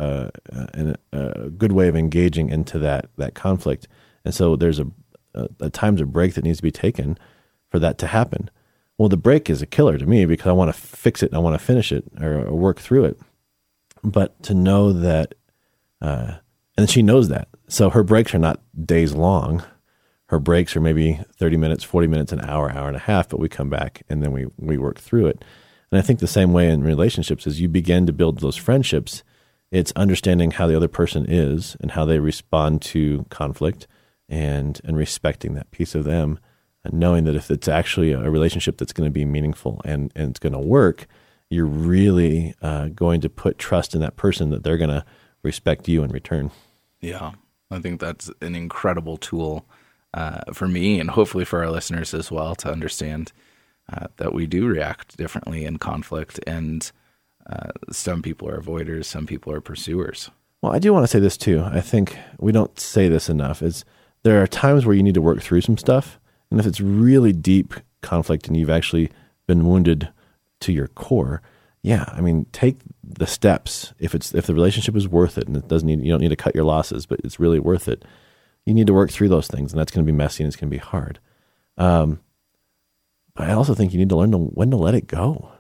a, 0.53 0.93
a, 1.13 1.51
good 1.51 1.73
way 1.73 1.89
of 1.89 1.95
engaging 1.95 2.49
into 2.49 2.79
that 2.81 3.09
that 3.19 3.35
conflict. 3.35 3.87
And 4.25 4.35
so 4.35 4.57
there's 4.57 4.81
a, 4.81 4.87
a, 5.35 5.49
a 5.61 5.71
times 5.71 6.01
a 6.01 6.07
break 6.07 6.35
that 6.35 6.45
needs 6.45 6.59
to 6.59 6.63
be 6.63 6.73
taken 6.73 7.19
for 7.71 7.79
that 7.79 7.99
to 7.99 8.07
happen. 8.09 8.51
Well, 9.03 9.09
the 9.09 9.17
break 9.17 9.51
is 9.51 9.61
a 9.63 9.67
killer 9.67 9.99
to 9.99 10.07
me 10.07 10.27
because 10.27 10.47
I 10.47 10.53
want 10.53 10.73
to 10.73 10.81
fix 10.81 11.25
it 11.25 11.31
and 11.31 11.37
I 11.37 11.41
want 11.41 11.59
to 11.59 11.65
finish 11.65 11.91
it 11.91 12.05
or, 12.21 12.47
or 12.47 12.55
work 12.55 12.79
through 12.79 13.07
it. 13.07 13.21
But 14.05 14.41
to 14.45 14.55
know 14.55 14.93
that, 14.93 15.35
uh, 16.01 16.35
and 16.77 16.89
she 16.89 17.03
knows 17.03 17.29
that, 17.29 17.49
so 17.67 17.91
her 17.91 18.05
breaks 18.05 18.33
are 18.33 18.39
not 18.39 18.61
days 18.87 19.13
long 19.13 19.65
her 20.33 20.39
breaks 20.39 20.75
are 20.77 20.81
maybe 20.81 21.21
30 21.37 21.59
minutes, 21.59 21.85
40 21.85 22.07
minutes, 22.07 22.33
an 22.33 22.41
hour, 22.49 22.71
hour 22.71 22.87
and 22.87 22.97
a 22.97 23.01
half, 23.01 23.29
but 23.29 23.41
we 23.41 23.51
come 23.51 23.69
back 23.69 24.03
and 24.09 24.23
then 24.23 24.33
we, 24.33 24.47
we 24.57 24.79
work 24.79 24.99
through 24.99 25.27
it. 25.27 25.45
And 25.91 25.99
I 25.99 26.03
think 26.03 26.21
the 26.21 26.27
same 26.27 26.55
way 26.55 26.71
in 26.71 26.85
relationships 26.85 27.47
as 27.47 27.61
you 27.61 27.69
begin 27.69 28.07
to 28.07 28.15
build 28.15 28.39
those 28.39 28.57
friendships, 28.57 29.23
it's 29.71 29.93
understanding 29.93 30.53
how 30.53 30.67
the 30.67 30.75
other 30.75 30.89
person 30.89 31.27
is 31.29 31.77
and 31.81 31.91
how 31.91 32.07
they 32.07 32.19
respond 32.19 32.81
to 32.83 33.27
conflict 33.29 33.87
and, 34.27 34.81
and 34.85 34.97
respecting 34.97 35.53
that 35.53 35.71
piece 35.73 35.95
of 35.95 36.05
them 36.05 36.39
and 36.85 36.95
knowing 36.95 37.25
that 37.25 37.37
if 37.37 37.51
it's 37.51 37.69
actually 37.69 38.13
a 38.13 38.31
relationship 38.31 38.77
that's 38.77 38.93
going 38.93 39.09
to 39.09 39.13
be 39.13 39.25
meaningful 39.25 39.81
and, 39.85 40.13
and 40.15 40.31
it's 40.31 40.41
going 40.41 40.53
to 40.53 40.59
work, 40.59 41.07
you're 41.49 41.67
really 41.67 42.55
uh, 42.63 42.89
going 42.89 43.21
to 43.21 43.29
put 43.29 43.59
trust 43.59 43.95
in 43.95 44.01
that 44.01 44.17
person 44.17 44.51
that 44.51 44.65
they're 44.65 44.79
going 44.79 44.91
to 44.91 45.05
respect 45.43 45.89
you 45.89 46.03
in 46.03 46.11
return. 46.11 46.51
Yeah, 47.01 47.33
I 47.71 47.79
think 47.79 48.01
that's 48.01 48.31
an 48.41 48.55
incredible 48.55 49.17
tool 49.17 49.67
uh, 50.15 50.41
for 50.53 50.69
me 50.69 51.01
and 51.01 51.11
hopefully 51.11 51.45
for 51.45 51.63
our 51.63 51.71
listeners 51.71 52.15
as 52.15 52.31
well 52.31 52.55
to 52.57 52.71
understand 52.71 53.33
uh, 53.93 54.07
that 54.17 54.33
we 54.33 54.47
do 54.47 54.67
react 54.67 55.17
differently 55.17 55.65
in 55.65 55.79
conflict. 55.79 56.39
And 56.47 56.91
uh, 57.49 57.71
some 57.91 58.23
people 58.23 58.49
are 58.49 58.61
avoiders, 58.61 59.07
some 59.07 59.27
people 59.27 59.53
are 59.53 59.61
pursuers. 59.61 60.31
Well, 60.63 60.73
I 60.73 60.79
do 60.79 60.93
want 60.93 61.03
to 61.03 61.09
say 61.09 61.19
this 61.19 61.37
too. 61.37 61.63
I 61.65 61.81
think 61.81 62.17
we 62.39 62.53
don't 62.53 62.79
say 62.79 63.09
this 63.09 63.29
enough. 63.29 63.63
Is 63.63 63.85
there 64.23 64.43
are 64.43 64.47
times 64.47 64.87
where 64.87 64.95
you 64.95 65.03
need 65.03 65.15
to 65.15 65.21
work 65.23 65.43
through 65.43 65.63
some 65.63 65.77
stuff. 65.77 66.19
And 66.53 66.61
if 66.61 66.67
it's 66.67 66.81
really 66.81 67.33
deep 67.33 67.75
conflict 68.03 68.47
and 68.47 68.57
you've 68.57 68.71
actually 68.71 69.11
been 69.47 69.67
wounded 69.67 70.11
to 70.61 70.73
your 70.73 70.89
core, 70.89 71.41
yeah, 71.83 72.05
I 72.13 72.21
mean, 72.21 72.45
take 72.53 72.77
the 73.03 73.27
steps. 73.27 73.95
If 73.99 74.15
it's 74.15 74.35
if 74.35 74.47
the 74.47 74.55
relationship 74.55 74.95
is 74.95 75.09
worth 75.09 75.39
it 75.39 75.49
and 75.49 75.57
it 75.57 75.67
doesn't 75.67 75.87
need 75.87 76.03
you 76.03 76.13
don't 76.13 76.21
need 76.21 76.29
to 76.29 76.37
cut 76.37 76.55
your 76.55 76.65
losses, 76.65 77.07
but 77.07 77.21
it's 77.25 77.41
really 77.41 77.59
worth 77.59 77.89
it. 77.89 78.05
You 78.67 78.75
need 78.75 78.87
to 78.87 78.93
work 78.93 79.11
through 79.11 79.31
those 79.31 79.49
things, 79.49 79.73
and 79.73 79.81
that's 79.81 79.91
going 79.91 80.05
to 80.07 80.13
be 80.13 80.17
messy 80.17 80.45
and 80.45 80.49
it's 80.49 80.57
going 80.57 80.71
to 80.71 80.77
be 80.77 80.79
hard. 80.79 81.19
Um, 81.79 82.21
but 83.35 83.49
I 83.49 83.55
also 83.55 83.75
think 83.75 83.93
you 83.93 83.99
need 83.99 84.11
to 84.11 84.17
learn 84.17 84.33
to, 84.33 84.39
when 84.39 84.71
to 84.71 84.77
let 84.77 84.95
it 84.95 85.07
go. 85.07 85.51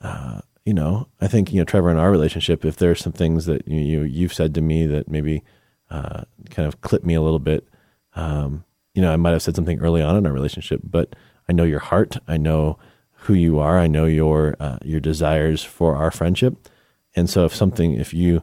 Uh, 0.00 0.40
you 0.64 0.72
know, 0.72 1.08
I 1.20 1.26
think 1.26 1.52
you 1.52 1.58
know 1.58 1.64
Trevor 1.64 1.90
in 1.90 1.98
our 1.98 2.12
relationship. 2.12 2.64
If 2.64 2.76
there's 2.76 3.00
some 3.00 3.12
things 3.12 3.46
that 3.46 3.66
you, 3.66 3.80
you 3.80 4.02
you've 4.02 4.32
said 4.32 4.54
to 4.54 4.60
me 4.60 4.86
that 4.86 5.08
maybe 5.10 5.42
uh, 5.90 6.22
kind 6.50 6.68
of 6.68 6.80
clip 6.80 7.04
me 7.04 7.14
a 7.14 7.22
little 7.22 7.40
bit, 7.40 7.68
um, 8.14 8.64
you 8.94 9.02
know, 9.02 9.12
I 9.12 9.16
might 9.16 9.32
have 9.32 9.42
said 9.42 9.56
something 9.56 9.80
early 9.80 10.02
on 10.02 10.16
in 10.16 10.26
our 10.26 10.32
relationship, 10.32 10.80
but 10.82 11.14
I 11.48 11.52
know 11.52 11.64
your 11.64 11.80
heart. 11.80 12.16
I 12.26 12.36
know 12.36 12.78
who 13.12 13.34
you 13.34 13.58
are. 13.58 13.78
I 13.78 13.86
know 13.86 14.06
your 14.06 14.56
uh, 14.60 14.78
your 14.84 15.00
desires 15.00 15.62
for 15.62 15.96
our 15.96 16.10
friendship. 16.10 16.68
And 17.16 17.28
so, 17.28 17.44
if 17.44 17.54
something, 17.54 17.94
if 17.94 18.12
you, 18.14 18.42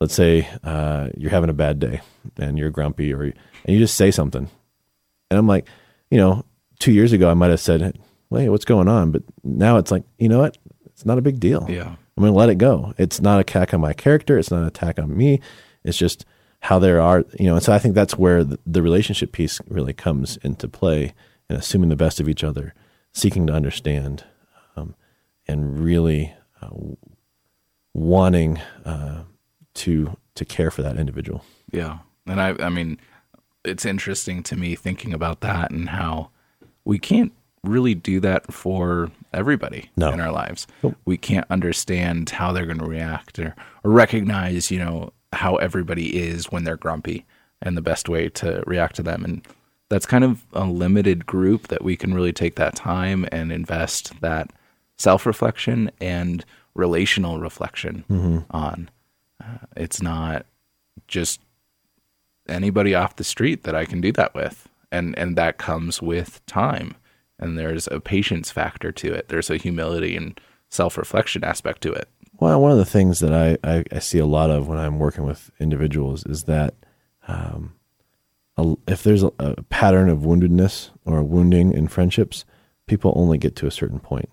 let's 0.00 0.14
say, 0.14 0.48
uh, 0.62 1.08
you're 1.16 1.30
having 1.30 1.50
a 1.50 1.54
bad 1.54 1.78
day 1.78 2.00
and 2.36 2.58
you're 2.58 2.70
grumpy, 2.70 3.12
or 3.12 3.22
and 3.22 3.34
you 3.66 3.78
just 3.78 3.96
say 3.96 4.10
something, 4.10 4.48
and 5.30 5.38
I'm 5.38 5.46
like, 5.46 5.66
you 6.10 6.18
know, 6.18 6.44
two 6.78 6.92
years 6.92 7.12
ago 7.12 7.30
I 7.30 7.34
might 7.34 7.50
have 7.50 7.60
said, 7.60 7.98
"Wait, 8.30 8.48
what's 8.48 8.64
going 8.64 8.88
on?" 8.88 9.10
But 9.10 9.22
now 9.42 9.78
it's 9.78 9.90
like, 9.90 10.04
you 10.18 10.28
know 10.28 10.40
what? 10.40 10.58
It's 10.86 11.06
not 11.06 11.18
a 11.18 11.22
big 11.22 11.40
deal. 11.40 11.66
Yeah. 11.68 11.96
I'm 12.16 12.22
going 12.22 12.32
to 12.32 12.38
let 12.38 12.48
it 12.48 12.58
go. 12.58 12.94
It's 12.96 13.20
not 13.20 13.34
an 13.34 13.40
attack 13.40 13.74
on 13.74 13.80
my 13.80 13.92
character. 13.92 14.38
It's 14.38 14.52
not 14.52 14.60
an 14.60 14.68
attack 14.68 15.00
on 15.00 15.16
me. 15.16 15.40
It's 15.82 15.98
just 15.98 16.24
how 16.64 16.78
there 16.78 16.98
are, 17.00 17.24
you 17.38 17.46
know. 17.46 17.56
And 17.56 17.62
so 17.62 17.72
I 17.74 17.78
think 17.78 17.94
that's 17.94 18.16
where 18.16 18.42
the, 18.42 18.58
the 18.66 18.80
relationship 18.82 19.32
piece 19.32 19.60
really 19.68 19.92
comes 19.92 20.38
into 20.38 20.66
play, 20.66 21.12
and 21.48 21.58
assuming 21.58 21.90
the 21.90 21.96
best 21.96 22.20
of 22.20 22.28
each 22.28 22.42
other, 22.42 22.72
seeking 23.12 23.46
to 23.48 23.52
understand, 23.52 24.24
um, 24.76 24.94
and 25.46 25.78
really 25.78 26.34
uh, 26.62 26.70
wanting 27.92 28.58
uh, 28.84 29.24
to 29.74 30.16
to 30.34 30.44
care 30.44 30.70
for 30.70 30.82
that 30.82 30.96
individual. 30.96 31.44
Yeah. 31.70 31.98
And 32.26 32.40
I 32.40 32.54
I 32.58 32.68
mean 32.68 32.98
it's 33.64 33.84
interesting 33.84 34.42
to 34.44 34.56
me 34.56 34.74
thinking 34.74 35.14
about 35.14 35.40
that 35.40 35.70
and 35.70 35.88
how 35.88 36.30
we 36.84 36.98
can't 36.98 37.32
really 37.62 37.94
do 37.94 38.20
that 38.20 38.52
for 38.52 39.10
everybody 39.32 39.90
No. 39.96 40.12
in 40.12 40.20
our 40.20 40.30
lives. 40.30 40.66
Nope. 40.82 40.96
We 41.06 41.16
can't 41.16 41.46
understand 41.50 42.28
how 42.28 42.52
they're 42.52 42.66
going 42.66 42.78
to 42.80 42.84
react 42.84 43.38
or, 43.38 43.54
or 43.82 43.90
recognize, 43.90 44.70
you 44.70 44.78
know, 44.78 45.13
how 45.34 45.56
everybody 45.56 46.16
is 46.16 46.46
when 46.46 46.64
they're 46.64 46.76
grumpy 46.76 47.24
and 47.62 47.76
the 47.76 47.82
best 47.82 48.08
way 48.08 48.28
to 48.28 48.62
react 48.66 48.96
to 48.96 49.02
them. 49.02 49.24
And 49.24 49.46
that's 49.88 50.06
kind 50.06 50.24
of 50.24 50.44
a 50.52 50.64
limited 50.64 51.26
group 51.26 51.68
that 51.68 51.84
we 51.84 51.96
can 51.96 52.14
really 52.14 52.32
take 52.32 52.56
that 52.56 52.74
time 52.74 53.26
and 53.30 53.52
invest 53.52 54.20
that 54.20 54.50
self 54.98 55.26
reflection 55.26 55.90
and 56.00 56.44
relational 56.74 57.38
reflection 57.40 58.04
on. 58.50 58.90
Uh, 59.42 59.58
it's 59.76 60.02
not 60.02 60.46
just 61.06 61.40
anybody 62.48 62.94
off 62.94 63.16
the 63.16 63.24
street 63.24 63.64
that 63.64 63.74
I 63.74 63.84
can 63.84 64.00
do 64.00 64.12
that 64.12 64.34
with. 64.34 64.68
And 64.90 65.16
and 65.18 65.36
that 65.36 65.58
comes 65.58 66.00
with 66.00 66.44
time. 66.46 66.94
And 67.38 67.58
there's 67.58 67.88
a 67.88 68.00
patience 68.00 68.50
factor 68.50 68.92
to 68.92 69.12
it. 69.12 69.28
There's 69.28 69.50
a 69.50 69.56
humility 69.56 70.16
and 70.16 70.40
self-reflection 70.70 71.42
aspect 71.44 71.82
to 71.82 71.92
it. 71.92 72.08
Well, 72.44 72.60
one 72.60 72.72
of 72.72 72.76
the 72.76 72.84
things 72.84 73.20
that 73.20 73.32
I, 73.32 73.56
I, 73.66 73.84
I 73.90 74.00
see 74.00 74.18
a 74.18 74.26
lot 74.26 74.50
of 74.50 74.68
when 74.68 74.76
I'm 74.76 74.98
working 74.98 75.24
with 75.24 75.50
individuals 75.58 76.26
is 76.26 76.42
that 76.42 76.74
um, 77.26 77.72
a, 78.58 78.74
if 78.86 79.02
there's 79.02 79.22
a, 79.22 79.32
a 79.38 79.62
pattern 79.62 80.10
of 80.10 80.18
woundedness 80.18 80.90
or 81.06 81.22
wounding 81.22 81.72
in 81.72 81.88
friendships, 81.88 82.44
people 82.86 83.14
only 83.16 83.38
get 83.38 83.56
to 83.56 83.66
a 83.66 83.70
certain 83.70 83.98
point. 83.98 84.28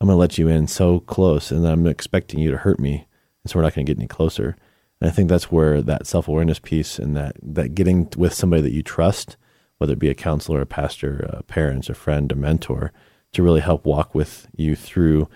I'm 0.00 0.08
going 0.08 0.16
to 0.16 0.18
let 0.18 0.38
you 0.38 0.48
in 0.48 0.66
so 0.66 0.98
close, 0.98 1.52
and 1.52 1.64
I'm 1.68 1.86
expecting 1.86 2.40
you 2.40 2.50
to 2.50 2.56
hurt 2.56 2.80
me, 2.80 3.06
and 3.44 3.50
so 3.52 3.60
we're 3.60 3.62
not 3.62 3.76
going 3.76 3.86
to 3.86 3.94
get 3.94 4.00
any 4.00 4.08
closer. 4.08 4.56
And 5.00 5.08
I 5.08 5.12
think 5.12 5.28
that's 5.28 5.52
where 5.52 5.82
that 5.82 6.08
self 6.08 6.26
awareness 6.26 6.58
piece 6.58 6.98
and 6.98 7.16
that 7.16 7.36
that 7.40 7.76
getting 7.76 8.08
with 8.16 8.34
somebody 8.34 8.62
that 8.62 8.74
you 8.74 8.82
trust, 8.82 9.36
whether 9.78 9.92
it 9.92 10.00
be 10.00 10.10
a 10.10 10.14
counselor, 10.14 10.62
a 10.62 10.66
pastor, 10.66 11.30
a 11.32 11.44
parent, 11.44 11.88
a 11.88 11.94
friend, 11.94 12.32
a 12.32 12.34
mentor, 12.34 12.92
to 13.34 13.42
really 13.44 13.60
help 13.60 13.86
walk 13.86 14.16
with 14.16 14.48
you 14.56 14.74
through 14.74 15.28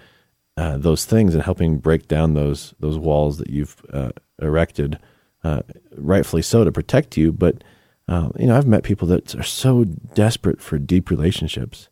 uh, 0.57 0.77
those 0.79 1.05
things 1.05 1.35
and 1.35 1.43
helping 1.43 1.79
break 1.79 2.09
down 2.09 2.35
those 2.35 2.75
those 2.79 2.99
walls 2.99 3.39
that 3.39 3.51
you've 3.51 3.85
uh, 3.93 4.11
erected, 4.41 4.99
uh, 5.43 5.63
rightfully 5.97 6.43
so, 6.43 6.65
to 6.65 6.73
protect 6.73 7.17
you. 7.17 7.33
But 7.33 7.65
uh, 8.09 8.31
you 8.39 8.47
know, 8.47 8.57
I've 8.57 8.67
met 8.67 8.85
people 8.85 9.09
that 9.09 9.35
are 9.35 9.43
so 9.43 9.85
desperate 9.85 10.61
for 10.61 10.79
deep 10.79 11.11
relationships, 11.11 11.89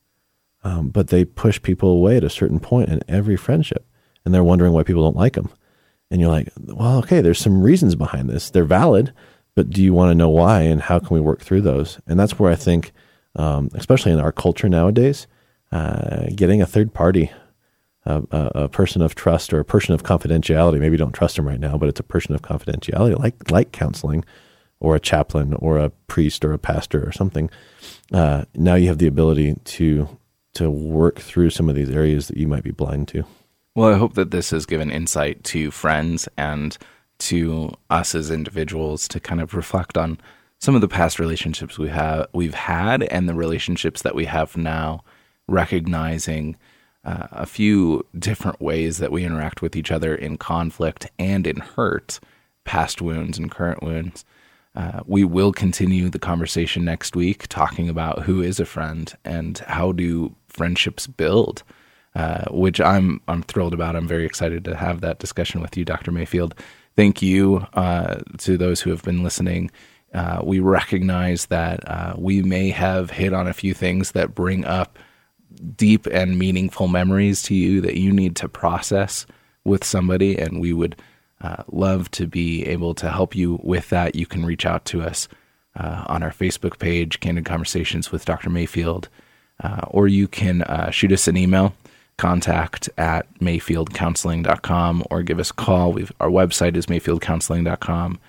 um, 0.63 0.89
but 0.91 1.09
they 1.09 1.25
push 1.25 1.61
people 1.61 1.89
away 1.89 2.17
at 2.17 2.25
a 2.25 2.31
certain 2.31 2.61
point 2.61 2.91
in 2.91 3.03
every 3.09 3.37
friendship, 3.37 3.87
and 4.25 4.33
they're 4.33 4.45
wondering 4.45 4.73
why 4.73 4.83
people 4.83 5.03
don't 5.03 5.17
like 5.17 5.35
them. 5.35 5.51
And 6.11 6.21
you're 6.21 6.31
like, 6.31 6.51
well, 6.59 6.99
okay, 6.99 7.23
there's 7.23 7.41
some 7.41 7.63
reasons 7.63 7.95
behind 7.95 8.29
this. 8.29 8.51
They're 8.51 8.65
valid, 8.65 9.15
but 9.55 9.71
do 9.71 9.83
you 9.83 9.95
want 9.95 10.11
to 10.11 10.15
know 10.15 10.29
why 10.29 10.61
and 10.61 10.83
how 10.83 10.99
can 10.99 11.15
we 11.15 11.21
work 11.21 11.41
through 11.41 11.63
those? 11.63 12.01
And 12.07 12.21
that's 12.21 12.39
where 12.39 12.53
I 12.53 12.55
think, 12.55 12.93
um, 13.35 13.71
especially 13.75 14.13
in 14.13 14.21
our 14.21 14.31
culture 14.31 14.69
nowadays, 14.69 15.27
uh, 15.73 16.27
getting 16.35 16.61
a 16.61 16.67
third 16.67 16.93
party 16.93 17.31
a, 18.05 18.23
a, 18.33 18.69
person 18.69 19.03
of 19.03 19.15
trust 19.15 19.53
or 19.53 19.61
a 19.61 19.65
person 19.65 19.95
of 19.95 20.03
confidentiality. 20.03 20.81
Maybe 20.81 20.95
you 20.95 20.99
don't 20.99 21.13
trust 21.13 21.37
them 21.37 21.47
right 21.47 21.61
now, 21.61 21.79
but 21.79 21.89
it's 21.89 22.01
a 22.01 22.05
person 22.05 22.35
of 22.35 22.43
confidentiality, 22.43 23.19
like 23.19 23.51
like 23.51 23.73
counseling, 23.73 24.25
or 24.81 24.97
a 24.97 25.01
chaplain, 25.01 25.55
or 25.55 25.79
a 25.79 25.91
priest, 26.09 26.45
or 26.45 26.53
a 26.53 26.59
pastor, 26.59 27.07
or 27.07 27.13
something. 27.13 27.51
Uh, 28.13 28.45
now 28.55 28.75
you 28.75 28.89
have 28.89 28.99
the 28.99 29.07
ability 29.07 29.57
to 29.65 30.09
to 30.55 30.71
work 30.71 31.19
through 31.19 31.51
some 31.51 31.69
of 31.69 31.75
these 31.75 31.91
areas 31.91 32.29
that 32.29 32.37
you 32.37 32.49
might 32.49 32.65
be 32.65 32.73
blind 32.73 33.09
to. 33.09 33.25
Well, 33.75 33.93
I 33.93 33.97
hope 33.97 34.15
that 34.15 34.33
this 34.33 34.51
has 34.51 34.67
given 34.67 34.91
insight 34.91 35.45
to 35.45 35.71
friends 35.71 36.29
and 36.37 36.77
to 37.21 37.73
us 37.89 38.15
as 38.15 38.31
individuals 38.31 39.09
to 39.09 39.21
kind 39.21 39.41
of 39.41 39.55
reflect 39.55 39.97
on 39.97 40.19
some 40.59 40.75
of 40.75 40.81
the 40.81 40.89
past 40.89 41.19
relationships 41.19 41.79
we 41.79 41.89
have 41.89 42.27
we've 42.33 42.55
had 42.55 43.03
and 43.05 43.29
the 43.29 43.35
relationships 43.35 44.03
that 44.03 44.15
we 44.15 44.27
have 44.27 44.57
now, 44.57 45.03
recognizing 45.49 46.57
uh, 47.05 47.29
a 47.33 47.47
few 47.47 48.07
different 48.19 48.61
ways 48.61 48.99
that 48.99 49.13
we 49.13 49.25
interact 49.25 49.63
with 49.63 49.77
each 49.77 49.91
other 49.91 50.15
in 50.15 50.39
conflict 50.39 51.11
and 51.19 51.47
in 51.47 51.57
hurt, 51.57 52.21
past 52.65 53.03
wounds 53.03 53.39
and 53.39 53.51
current 53.51 53.83
wounds. 53.83 54.25
Uh, 54.75 55.01
we 55.07 55.25
will 55.25 55.53
continue 55.53 56.09
the 56.09 56.19
conversation 56.19 56.85
next 56.85 57.15
week, 57.15 57.47
talking 57.49 57.89
about 57.89 58.23
who 58.23 58.41
is 58.41 58.59
a 58.61 58.65
friend 58.65 59.15
and 59.25 59.59
how 59.67 59.93
do 59.93 60.35
friendships 60.49 61.07
build 61.07 61.63
uh, 62.15 62.45
which 62.51 62.81
I'm 62.81 63.21
I'm 63.29 63.43
thrilled 63.43 63.75
about. 63.75 63.97
I'm 63.97 64.09
very 64.09 64.27
excited 64.27 64.65
to 64.67 64.77
have 64.77 65.01
that 65.01 65.19
discussion 65.19 65.61
with 65.61 65.77
you, 65.77 65.85
Dr. 65.85 66.13
Mayfield. 66.13 66.55
Thank 66.95 67.23
you 67.23 67.67
uh, 67.73 68.21
to 68.39 68.59
those 68.59 68.83
who 68.83 68.91
have 68.91 69.03
been 69.03 69.23
listening. 69.23 69.71
Uh, 70.13 70.43
we 70.45 70.61
recognize 70.61 71.47
that 71.47 71.89
uh, 71.89 72.15
we 72.19 72.43
may 72.43 72.69
have 72.69 73.11
hit 73.11 73.33
on 73.33 73.49
a 73.49 73.55
few 73.55 73.73
things 73.73 74.13
that 74.13 74.35
bring 74.35 74.65
up 74.67 74.99
deep 75.77 76.07
and 76.07 76.39
meaningful 76.39 76.89
memories 76.89 77.43
to 77.45 77.55
you 77.55 77.81
that 77.81 77.97
you 77.97 78.13
need 78.13 78.37
to 78.37 78.49
process 78.49 79.27
with 79.65 79.85
somebody, 79.85 80.39
and 80.39 80.61
we 80.61 80.73
would 80.73 80.97
uh, 81.41 81.63
love 81.71 82.11
to 82.13 82.27
be 82.27 82.65
able 82.67 82.95
to 82.95 83.11
help 83.11 83.35
you 83.35 83.61
with 83.63 83.89
that. 83.91 84.15
You 84.15 84.27
can 84.27 84.45
reach 84.45 84.67
out 84.67 84.85
to 84.87 85.03
us 85.03 85.29
uh, 85.77 86.05
on 86.07 86.23
our 86.23 86.31
Facebook 86.31 86.79
page, 86.79 87.21
Candid 87.21 87.45
Conversations 87.45 88.13
with 88.13 88.25
Dr. 88.25 88.51
Mayfield, 88.51 89.09
or 89.89 90.09
you 90.09 90.27
can 90.27 90.65
shoot 90.91 91.13
us 91.13 91.29
an 91.29 91.37
email 91.37 91.75
contact 92.23 92.89
at 92.99 93.27
mayfieldcounseling.com 93.41 95.05
or 95.11 95.23
give 95.23 95.39
us 95.39 95.51
a 95.51 95.55
call. 95.55 95.93
We've, 95.93 96.13
our 96.21 96.29
website 96.29 96.77
is 96.77 96.87
mayfieldcounseling.com. 96.87 98.21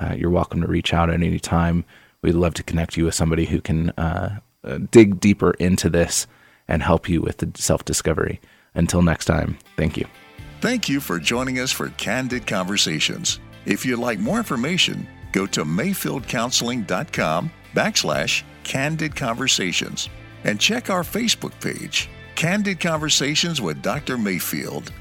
Uh, 0.00 0.14
you're 0.14 0.30
welcome 0.30 0.60
to 0.60 0.66
reach 0.66 0.92
out 0.92 1.08
at 1.10 1.22
any 1.22 1.38
time. 1.38 1.84
We'd 2.22 2.34
love 2.34 2.54
to 2.54 2.62
connect 2.62 2.96
you 2.96 3.04
with 3.04 3.14
somebody 3.14 3.46
who 3.46 3.60
can 3.60 3.90
uh, 3.90 4.40
uh, 4.64 4.78
dig 4.90 5.20
deeper 5.20 5.52
into 5.52 5.88
this 5.88 6.26
and 6.68 6.82
help 6.82 7.08
you 7.08 7.20
with 7.20 7.38
the 7.38 7.50
self 7.60 7.84
discovery. 7.84 8.40
Until 8.74 9.02
next 9.02 9.24
time, 9.24 9.58
thank 9.76 9.96
you. 9.96 10.06
Thank 10.60 10.88
you 10.88 11.00
for 11.00 11.18
joining 11.18 11.58
us 11.60 11.72
for 11.72 11.88
Candid 11.90 12.46
Conversations. 12.46 13.40
If 13.64 13.84
you'd 13.86 13.98
like 13.98 14.18
more 14.18 14.38
information, 14.38 15.06
go 15.32 15.46
to 15.46 15.64
mayfieldcounseling.com 15.64 17.50
backslash 17.74 18.42
candid 18.64 19.14
conversations 19.16 20.08
and 20.44 20.60
check 20.60 20.90
our 20.90 21.02
Facebook 21.02 21.58
page. 21.60 22.08
Candid 22.34 22.80
Conversations 22.80 23.60
with 23.60 23.82
Dr. 23.82 24.16
Mayfield. 24.16 24.92